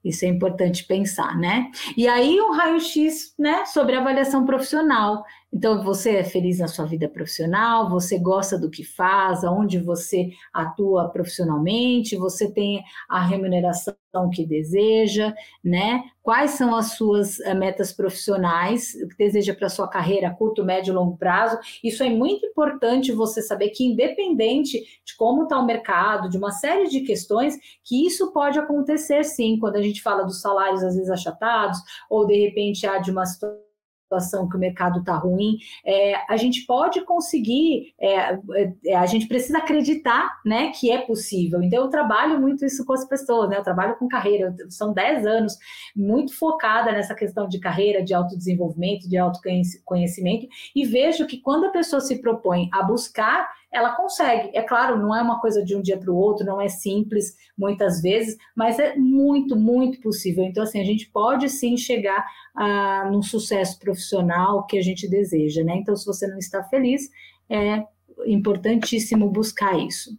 [0.05, 1.71] Isso é importante pensar, né?
[1.97, 5.25] E aí um raio-x, né, sobre avaliação profissional.
[5.53, 10.31] Então, você é feliz na sua vida profissional, você gosta do que faz, aonde você
[10.51, 13.95] atua profissionalmente, você tem a remuneração
[14.33, 16.05] que deseja, né?
[16.23, 20.95] Quais são as suas eh, metas profissionais que deseja para sua carreira curto, médio e
[20.95, 21.59] longo prazo?
[21.85, 26.51] Isso é muito importante você saber que, independente de como está o mercado, de uma
[26.51, 30.95] série de questões, que isso pode acontecer sim, quando a gente fala dos salários às
[30.95, 31.79] vezes achatados,
[32.09, 33.72] ou de repente há de uma situação
[34.13, 38.39] situação que o mercado está ruim, é, a gente pode conseguir, é,
[38.85, 41.63] é, a gente precisa acreditar né, que é possível.
[41.63, 43.57] Então, eu trabalho muito isso com as pessoas, né?
[43.57, 45.57] Eu trabalho com carreira, são 10 anos
[45.97, 51.71] muito focada nessa questão de carreira, de autodesenvolvimento, de autoconhecimento, e vejo que quando a
[51.71, 54.51] pessoa se propõe a buscar ela consegue.
[54.53, 57.37] É claro, não é uma coisa de um dia para o outro, não é simples
[57.57, 60.45] muitas vezes, mas é muito, muito possível.
[60.45, 65.65] Então, assim, a gente pode sim chegar a, no sucesso profissional que a gente deseja,
[65.65, 65.77] né?
[65.77, 67.09] Então, se você não está feliz,
[67.49, 67.85] é
[68.27, 70.11] importantíssimo buscar isso.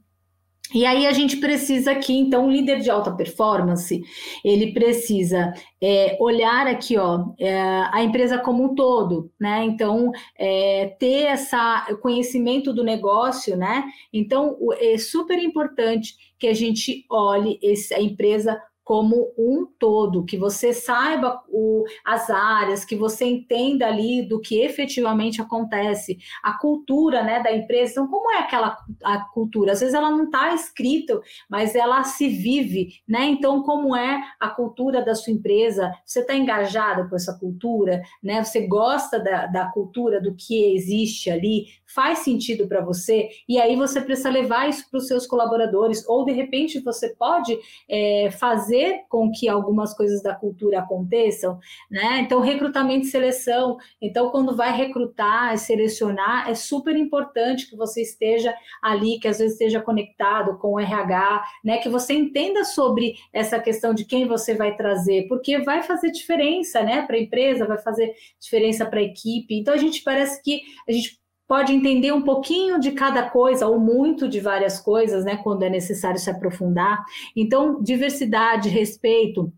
[0.74, 4.02] E aí a gente precisa aqui, então, um líder de alta performance,
[4.44, 7.62] ele precisa é, olhar aqui, ó, é,
[7.92, 9.64] a empresa como um todo, né?
[9.64, 13.84] Então, é, ter essa conhecimento do negócio, né?
[14.12, 20.38] Então, é super importante que a gente olhe esse, a empresa como um todo, que
[20.38, 27.24] você saiba o, as áreas, que você entenda ali do que efetivamente acontece, a cultura
[27.24, 27.94] né, da empresa.
[27.94, 29.72] Então, como é aquela a cultura?
[29.72, 31.20] Às vezes ela não está escrita,
[31.50, 33.26] mas ela se vive, né?
[33.26, 35.94] Então, como é a cultura da sua empresa?
[36.06, 38.44] Você está engajada com essa cultura, né?
[38.44, 43.76] Você gosta da, da cultura, do que existe ali, faz sentido para você, e aí
[43.76, 47.58] você precisa levar isso para os seus colaboradores, ou de repente você pode
[47.90, 52.20] é, fazer com que algumas coisas da cultura aconteçam, né?
[52.22, 53.78] Então, recrutamento e seleção.
[54.02, 59.40] Então, quando vai recrutar e selecionar, é super importante que você esteja ali, que às
[59.40, 61.78] vezes esteja conectado com o RH, né?
[61.78, 66.82] Que você entenda sobre essa questão de quem você vai trazer, porque vai fazer diferença,
[66.82, 67.04] né?
[67.04, 69.56] Para a empresa, vai fazer diferença para a equipe.
[69.56, 73.80] Então, a gente parece que a gente pode entender um pouquinho de cada coisa ou
[73.80, 77.04] muito de várias coisas, né, quando é necessário se aprofundar.
[77.36, 79.52] Então, diversidade, respeito,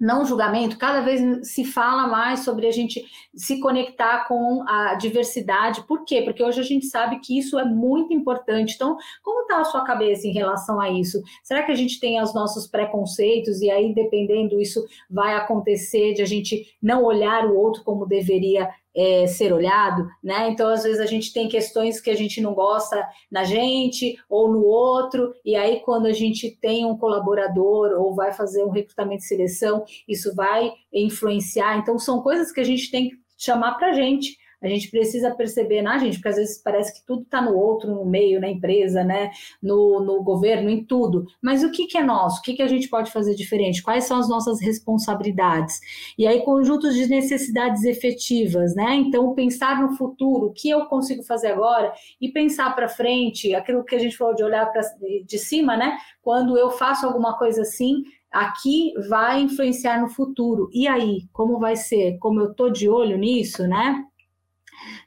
[0.00, 3.04] não julgamento, cada vez se fala mais sobre a gente
[3.34, 5.82] se conectar com a diversidade.
[5.88, 6.22] Por quê?
[6.22, 8.74] Porque hoje a gente sabe que isso é muito importante.
[8.76, 11.20] Então, como está a sua cabeça em relação a isso?
[11.42, 16.22] Será que a gente tem os nossos preconceitos e aí, dependendo, isso vai acontecer de
[16.22, 20.48] a gente não olhar o outro como deveria é, ser olhado, né?
[20.50, 24.50] Então, às vezes, a gente tem questões que a gente não gosta na gente ou
[24.50, 29.20] no outro, e aí, quando a gente tem um colaborador ou vai fazer um recrutamento
[29.20, 31.78] de seleção, isso vai influenciar.
[31.78, 35.34] Então, são coisas que a gente tem que chamar para a gente a gente precisa
[35.34, 38.48] perceber na gente, porque às vezes parece que tudo está no outro, no meio, na
[38.48, 39.30] empresa, né?
[39.62, 41.26] no, no governo, em tudo.
[41.42, 42.40] Mas o que, que é nosso?
[42.40, 43.82] O que, que a gente pode fazer diferente?
[43.82, 45.80] Quais são as nossas responsabilidades?
[46.16, 48.94] E aí, conjuntos de necessidades efetivas, né?
[48.94, 53.84] Então, pensar no futuro, o que eu consigo fazer agora e pensar para frente, aquilo
[53.84, 54.70] que a gente falou de olhar
[55.24, 55.98] de cima, né?
[56.22, 60.68] Quando eu faço alguma coisa assim, aqui vai influenciar no futuro.
[60.72, 62.18] E aí, como vai ser?
[62.18, 64.04] Como eu tô de olho nisso, né?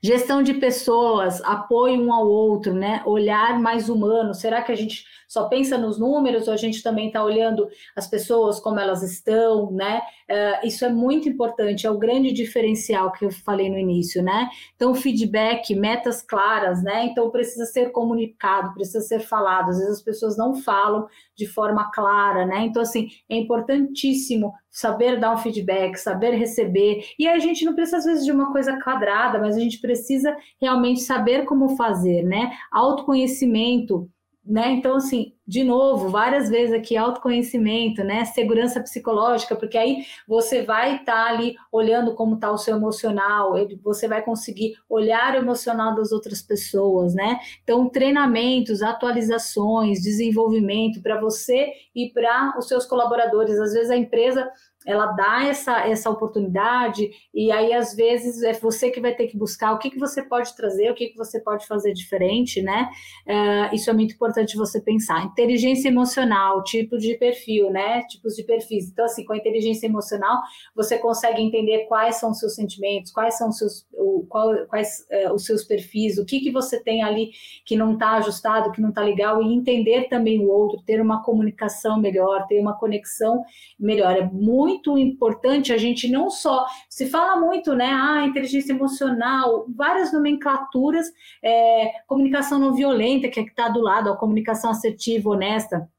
[0.02, 3.02] Gestão de pessoas, apoio um ao outro, né?
[3.06, 4.34] Olhar mais humano.
[4.34, 7.66] Será que a gente só pensa nos números ou a gente também está olhando
[7.96, 10.02] as pessoas, como elas estão, né?
[10.30, 14.50] Uh, isso é muito importante, é o grande diferencial que eu falei no início, né?
[14.76, 17.06] Então, feedback, metas claras, né?
[17.06, 19.70] Então, precisa ser comunicado, precisa ser falado.
[19.70, 22.66] Às vezes as pessoas não falam de forma clara, né?
[22.66, 27.06] Então, assim, é importantíssimo saber dar um feedback, saber receber.
[27.18, 30.36] E a gente não precisa, às vezes, de uma coisa quadrada, mas a gente precisa
[30.60, 32.52] realmente saber como fazer, né?
[32.70, 34.10] Autoconhecimento,
[34.44, 34.72] né?
[34.72, 38.26] Então, assim, de novo, várias vezes aqui, autoconhecimento, né?
[38.26, 43.54] Segurança psicológica, porque aí você vai estar tá ali olhando como está o seu emocional,
[43.84, 47.40] você vai conseguir olhar o emocional das outras pessoas, né?
[47.64, 53.60] Então, treinamentos, atualizações, desenvolvimento para você e para os seus colaboradores.
[53.60, 54.50] Às vezes a empresa
[54.86, 59.38] ela dá essa, essa oportunidade e aí às vezes é você que vai ter que
[59.38, 62.90] buscar o que, que você pode trazer, o que, que você pode fazer diferente, né?
[63.28, 65.24] Uh, isso é muito importante você pensar.
[65.26, 68.02] Inteligência emocional, tipo de perfil, né?
[68.08, 68.90] Tipos de perfis.
[68.90, 70.42] Então, assim, com a inteligência emocional,
[70.76, 75.06] você consegue entender quais são os seus sentimentos, quais são os seus, o, qual, quais
[75.12, 77.32] uh, os seus perfis, o que, que você tem ali
[77.66, 81.24] que não está ajustado, que não está legal, e entender também o outro, ter uma
[81.24, 83.44] comunicação melhor, ter uma conexão
[83.80, 84.18] melhor.
[84.18, 87.90] É muito muito importante a gente não só se fala muito, né?
[87.92, 91.08] Ah, inteligência emocional, várias nomenclaturas,
[91.44, 95.90] é, comunicação não violenta, que é que está do lado, a comunicação assertiva, honesta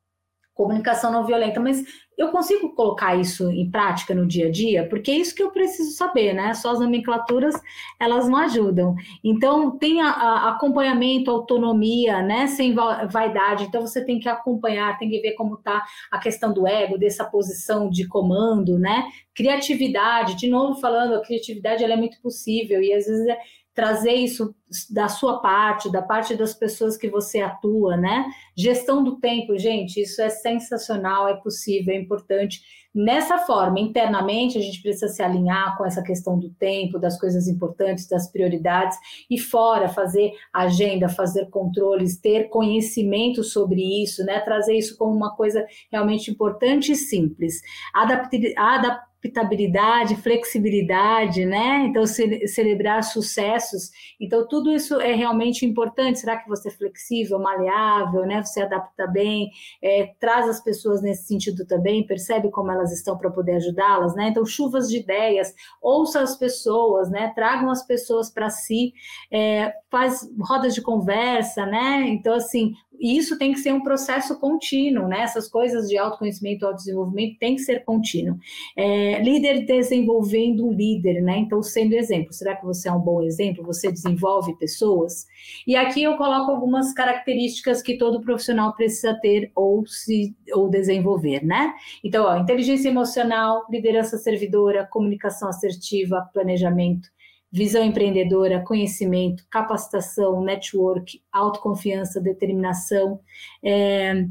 [0.55, 1.83] comunicação não violenta, mas
[2.23, 5.51] eu consigo colocar isso em prática no dia a dia, porque é isso que eu
[5.51, 6.55] preciso saber, né?
[6.55, 7.55] Só as nomenclaturas,
[7.99, 8.95] elas não ajudam.
[9.23, 12.47] Então, tem a, a acompanhamento, autonomia, né?
[12.47, 13.65] Sem vaidade.
[13.65, 17.25] Então, você tem que acompanhar, tem que ver como está a questão do ego, dessa
[17.25, 19.05] posição de comando, né?
[19.35, 23.39] Criatividade, de novo falando, a criatividade ela é muito possível e às vezes é
[23.75, 24.55] trazer isso
[24.91, 28.27] da sua parte, da parte das pessoas que você atua, né?
[28.57, 32.61] Gestão do tempo, gente, isso é sensacional, é possível, é importante.
[32.95, 37.49] Nessa forma, internamente, a gente precisa se alinhar com essa questão do tempo, das coisas
[37.49, 38.99] importantes, das prioridades,
[39.31, 44.41] e fora, fazer agenda, fazer controles, ter conhecimento sobre isso, né?
[44.41, 47.63] Trazer isso como uma coisa realmente importante e simples.
[47.95, 51.87] Adaptabilidade adaptabilidade, flexibilidade, né?
[51.87, 53.91] Então, ce celebrar sucessos.
[54.21, 56.19] Então, tudo isso é realmente importante.
[56.19, 58.43] Será que você é flexível, maleável, né?
[58.43, 59.51] Você adapta bem,
[59.81, 64.29] é, traz as pessoas nesse sentido também, percebe como elas estão para poder ajudá-las, né?
[64.29, 67.33] Então, chuvas de ideias, ouça as pessoas, né?
[67.35, 68.93] Tragam as pessoas para si,
[69.31, 72.09] é, faz rodas de conversa, né?
[72.09, 75.23] Então, assim, e isso tem que ser um processo contínuo, né?
[75.23, 78.39] Essas coisas de autoconhecimento, autodesenvolvimento tem que ser contínuo.
[78.77, 81.39] É, líder desenvolvendo um líder, né?
[81.39, 82.33] Então, sendo exemplo.
[82.33, 83.65] Será que você é um bom exemplo?
[83.65, 85.27] Você desenvolve pessoas?
[85.67, 91.45] E aqui eu coloco algumas características que todo profissional precisa ter ou se ou desenvolver,
[91.45, 91.75] né?
[92.05, 97.11] Então, ó, inteligência emocional, liderança servidora, comunicação assertiva, planejamento
[97.53, 103.21] visão empreendedora, conhecimento, capacitação, network, autoconfiança, determinação,
[103.63, 104.27] é,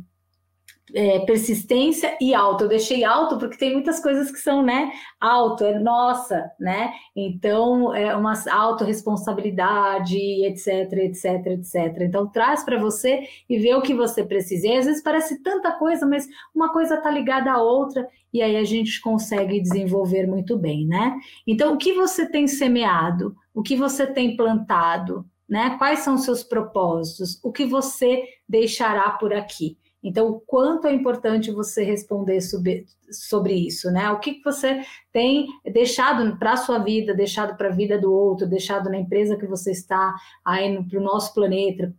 [0.94, 2.66] é, persistência e alto.
[2.66, 4.92] Eu deixei alto porque tem muitas coisas que são, né?
[5.20, 6.92] Alto, é nossa, né?
[7.16, 12.02] Então, é uma autorresponsabilidade, etc, etc, etc.
[12.02, 14.68] Então, traz para você e vê o que você precisa.
[14.68, 18.56] E às vezes parece tanta coisa, mas uma coisa está ligada à outra e aí
[18.56, 21.18] a gente consegue desenvolver muito bem, né?
[21.46, 23.36] Então, o que você tem semeado?
[23.54, 25.26] O que você tem plantado?
[25.48, 25.76] Né?
[25.78, 27.38] Quais são os seus propósitos?
[27.44, 29.78] O que você deixará por aqui?
[30.04, 34.10] Então, o quanto é importante você responder sobre, sobre isso, né?
[34.12, 34.82] O que, você
[35.12, 39.38] tem deixado para a sua vida, deixado para a vida do outro, deixado na empresa
[39.38, 41.94] que você está, aí para o nosso planeta,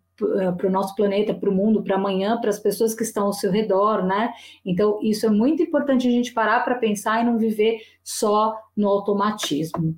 [0.56, 3.32] para o nosso planeta, para o mundo, para amanhã, para as pessoas que estão ao
[3.32, 4.32] seu redor, né?
[4.64, 8.88] Então, isso é muito importante a gente parar para pensar e não viver só no
[8.88, 9.96] automatismo.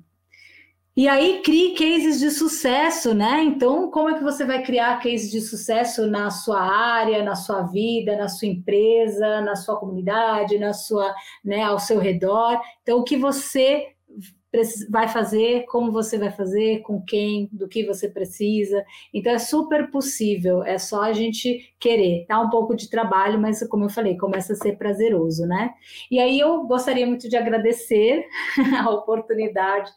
[0.95, 3.43] E aí crie cases de sucesso, né?
[3.43, 7.63] Então, como é que você vai criar cases de sucesso na sua área, na sua
[7.63, 12.61] vida, na sua empresa, na sua comunidade, na sua, né, ao seu redor?
[12.81, 13.95] Então, o que você
[14.89, 18.83] vai fazer, como você vai fazer, com quem, do que você precisa.
[19.13, 22.25] Então é super possível, é só a gente querer.
[22.27, 25.73] Dá um pouco de trabalho, mas como eu falei, começa a ser prazeroso, né?
[26.09, 28.25] E aí eu gostaria muito de agradecer
[28.81, 29.91] a oportunidade.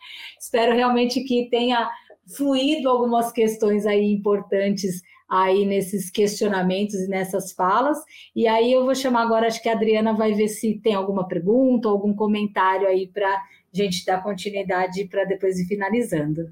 [0.49, 1.91] Espero realmente que tenha
[2.35, 7.99] fluído algumas questões aí importantes aí nesses questionamentos e nessas falas.
[8.35, 11.29] E aí eu vou chamar agora, acho que a Adriana vai ver se tem alguma
[11.29, 16.51] pergunta, algum comentário aí para gente dar continuidade para depois ir finalizando.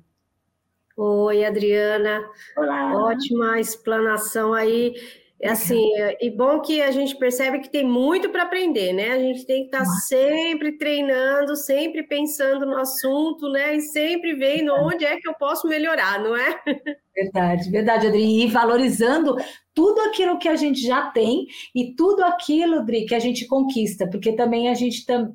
[0.95, 2.23] Oi, Adriana.
[2.55, 3.03] Olá.
[3.03, 4.93] Ótima explanação aí.
[5.41, 9.11] É assim, é, e bom que a gente percebe que tem muito para aprender, né?
[9.11, 13.77] A gente tem que estar tá sempre treinando, sempre pensando no assunto, né?
[13.77, 16.61] E sempre vendo onde é que eu posso melhorar, não é?
[17.17, 18.43] Verdade, verdade, Adri.
[18.43, 19.37] E valorizando
[19.73, 24.07] tudo aquilo que a gente já tem e tudo aquilo, Adri, que a gente conquista,
[24.07, 25.35] porque também a gente tem,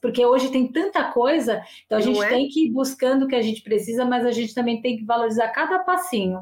[0.00, 2.28] porque hoje tem tanta coisa, então a gente é?
[2.28, 5.04] tem que ir buscando o que a gente precisa, mas a gente também tem que
[5.04, 6.40] valorizar cada passinho.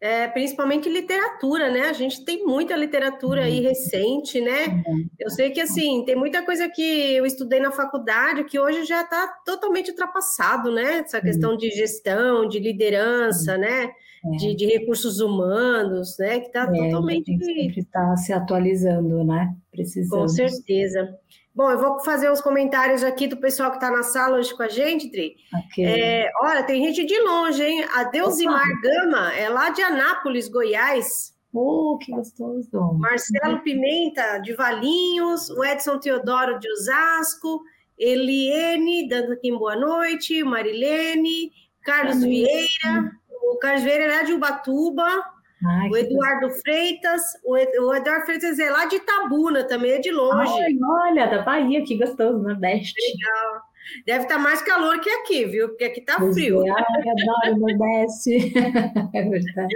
[0.00, 1.88] É, principalmente literatura, né?
[1.88, 3.68] A gente tem muita literatura aí uhum.
[3.68, 4.82] recente, né?
[4.86, 5.08] Uhum.
[5.18, 9.02] Eu sei que, assim, tem muita coisa que eu estudei na faculdade que hoje já
[9.02, 10.98] está totalmente ultrapassado, né?
[10.98, 13.84] Essa questão de gestão, de liderança, né?
[13.84, 14.36] É.
[14.36, 16.40] De, de, recursos humanos, né?
[16.40, 17.44] Que está é, totalmente...
[17.44, 19.54] Sempre está se atualizando, né?
[19.72, 20.22] Precisamos.
[20.24, 21.08] Com certeza.
[21.56, 24.62] Bom, eu vou fazer uns comentários aqui do pessoal que está na sala hoje com
[24.62, 25.36] a gente, Tri.
[25.68, 25.86] Okay.
[25.86, 27.82] É, olha, tem gente de longe, hein?
[27.94, 31.34] A Deusimar Gama é lá de Anápolis, Goiás.
[31.54, 32.92] Oh, que gostoso!
[32.98, 37.62] Marcelo Pimenta, de Valinhos, o Edson Teodoro, de Osasco,
[37.98, 41.52] Eliene, dando aqui boa noite, Marilene,
[41.82, 45.24] Carlos Vieira, o Carlos Vieira é de Ubatuba,
[45.64, 50.52] Ai, o Eduardo Freitas, o, Eduardo Freitas é lá de Itabuna, também é de longe.
[50.52, 52.94] Ai, olha, da Bahia, que gostoso, Nordeste.
[53.00, 53.62] Legal.
[54.04, 55.68] Deve estar tá mais calor que aqui, viu?
[55.68, 56.66] Porque aqui está frio.
[56.66, 56.70] É.
[56.70, 58.52] Ai, adoro o Nordeste.
[59.14, 59.74] é verdade.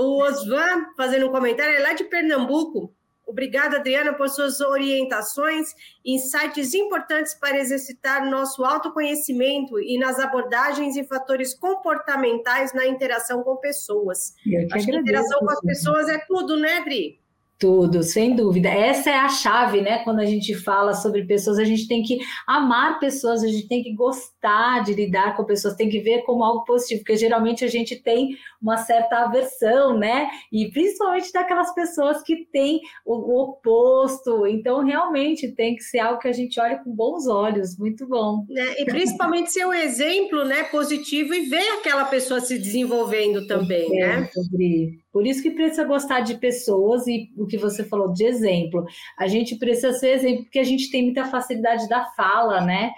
[0.00, 2.92] O Osvan, fazendo um comentário, é lá de Pernambuco.
[3.26, 11.04] Obrigada, Adriana, por suas orientações, insights importantes para exercitar nosso autoconhecimento e nas abordagens e
[11.04, 14.34] fatores comportamentais na interação com pessoas.
[14.46, 17.23] Eu que Acho que a interação com as pessoas é tudo, né, Dri?
[17.58, 18.68] Tudo, sem dúvida.
[18.68, 19.98] Essa é a chave, né?
[20.02, 23.82] Quando a gente fala sobre pessoas, a gente tem que amar pessoas, a gente tem
[23.82, 27.68] que gostar de lidar com pessoas, tem que ver como algo positivo, porque geralmente a
[27.68, 30.28] gente tem uma certa aversão, né?
[30.52, 34.46] E principalmente daquelas pessoas que têm o, oposto.
[34.46, 37.78] Então, realmente tem que ser algo que a gente olhe com bons olhos.
[37.78, 38.44] Muito bom.
[38.50, 44.02] É, e principalmente ser um exemplo, né, positivo e ver aquela pessoa se desenvolvendo também,
[44.02, 44.28] é, né?
[44.32, 48.84] Sobre por isso que precisa gostar de pessoas e o que você falou de exemplo.
[49.16, 52.90] A gente precisa ser exemplo porque a gente tem muita facilidade da fala, né?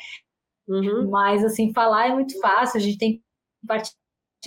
[0.67, 1.11] Uhum.
[1.11, 3.23] Mas assim, falar é muito fácil, a gente tem que
[3.69, 3.93] partir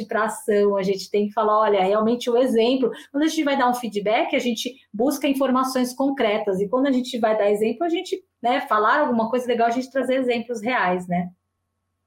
[0.08, 2.90] para ação, a gente tem que falar, olha, realmente o exemplo.
[3.12, 6.92] Quando a gente vai dar um feedback, a gente busca informações concretas, e quando a
[6.92, 10.60] gente vai dar exemplo, a gente, né, falar alguma coisa legal, a gente trazer exemplos
[10.60, 11.30] reais, né?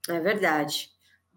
[0.09, 0.89] É verdade.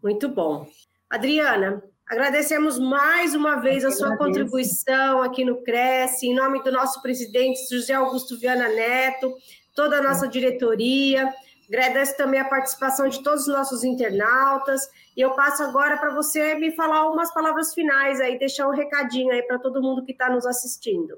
[0.02, 0.66] Muito bom.
[1.12, 7.02] Adriana, Agradecemos mais uma vez a sua contribuição aqui no Cresce, em nome do nosso
[7.02, 9.36] presidente José Augusto Viana Neto,
[9.74, 11.34] toda a nossa diretoria.
[11.68, 14.88] Agradeço também a participação de todos os nossos internautas.
[15.18, 19.32] E eu passo agora para você me falar umas palavras finais aí, deixar um recadinho
[19.32, 21.18] aí para todo mundo que está nos assistindo.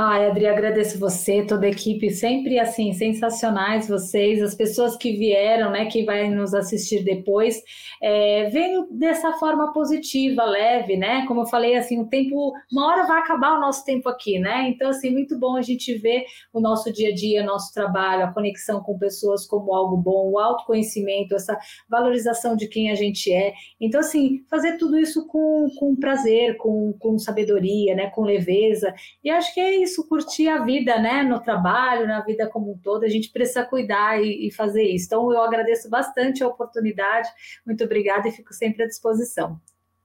[0.00, 5.72] Ai, Adri, agradeço você, toda a equipe, sempre assim, sensacionais vocês, as pessoas que vieram,
[5.72, 7.60] né, que vai nos assistir depois,
[8.00, 13.08] é, venham dessa forma positiva, leve, né, como eu falei, assim, o tempo, uma hora
[13.08, 16.60] vai acabar o nosso tempo aqui, né, então, assim, muito bom a gente ver o
[16.60, 21.34] nosso dia a dia, nosso trabalho, a conexão com pessoas como algo bom, o autoconhecimento,
[21.34, 21.58] essa
[21.90, 26.94] valorização de quem a gente é, então, assim, fazer tudo isso com, com prazer, com,
[27.00, 28.94] com sabedoria, né, com leveza,
[29.24, 31.22] e acho que é isso, curtir a vida, né?
[31.22, 35.06] No trabalho, na vida como um todo, a gente precisa cuidar e, e fazer isso.
[35.06, 37.28] Então, eu agradeço bastante a oportunidade,
[37.66, 39.60] muito obrigada e fico sempre à disposição.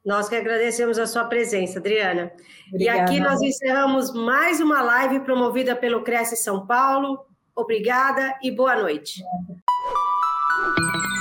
[0.06, 2.32] Nós que agradecemos a sua presença, Adriana.
[2.68, 3.00] Obrigada.
[3.00, 7.26] E aqui nós encerramos mais uma live promovida pelo Cresce São Paulo.
[7.56, 9.22] Obrigada e boa noite.
[9.24, 11.13] Obrigada.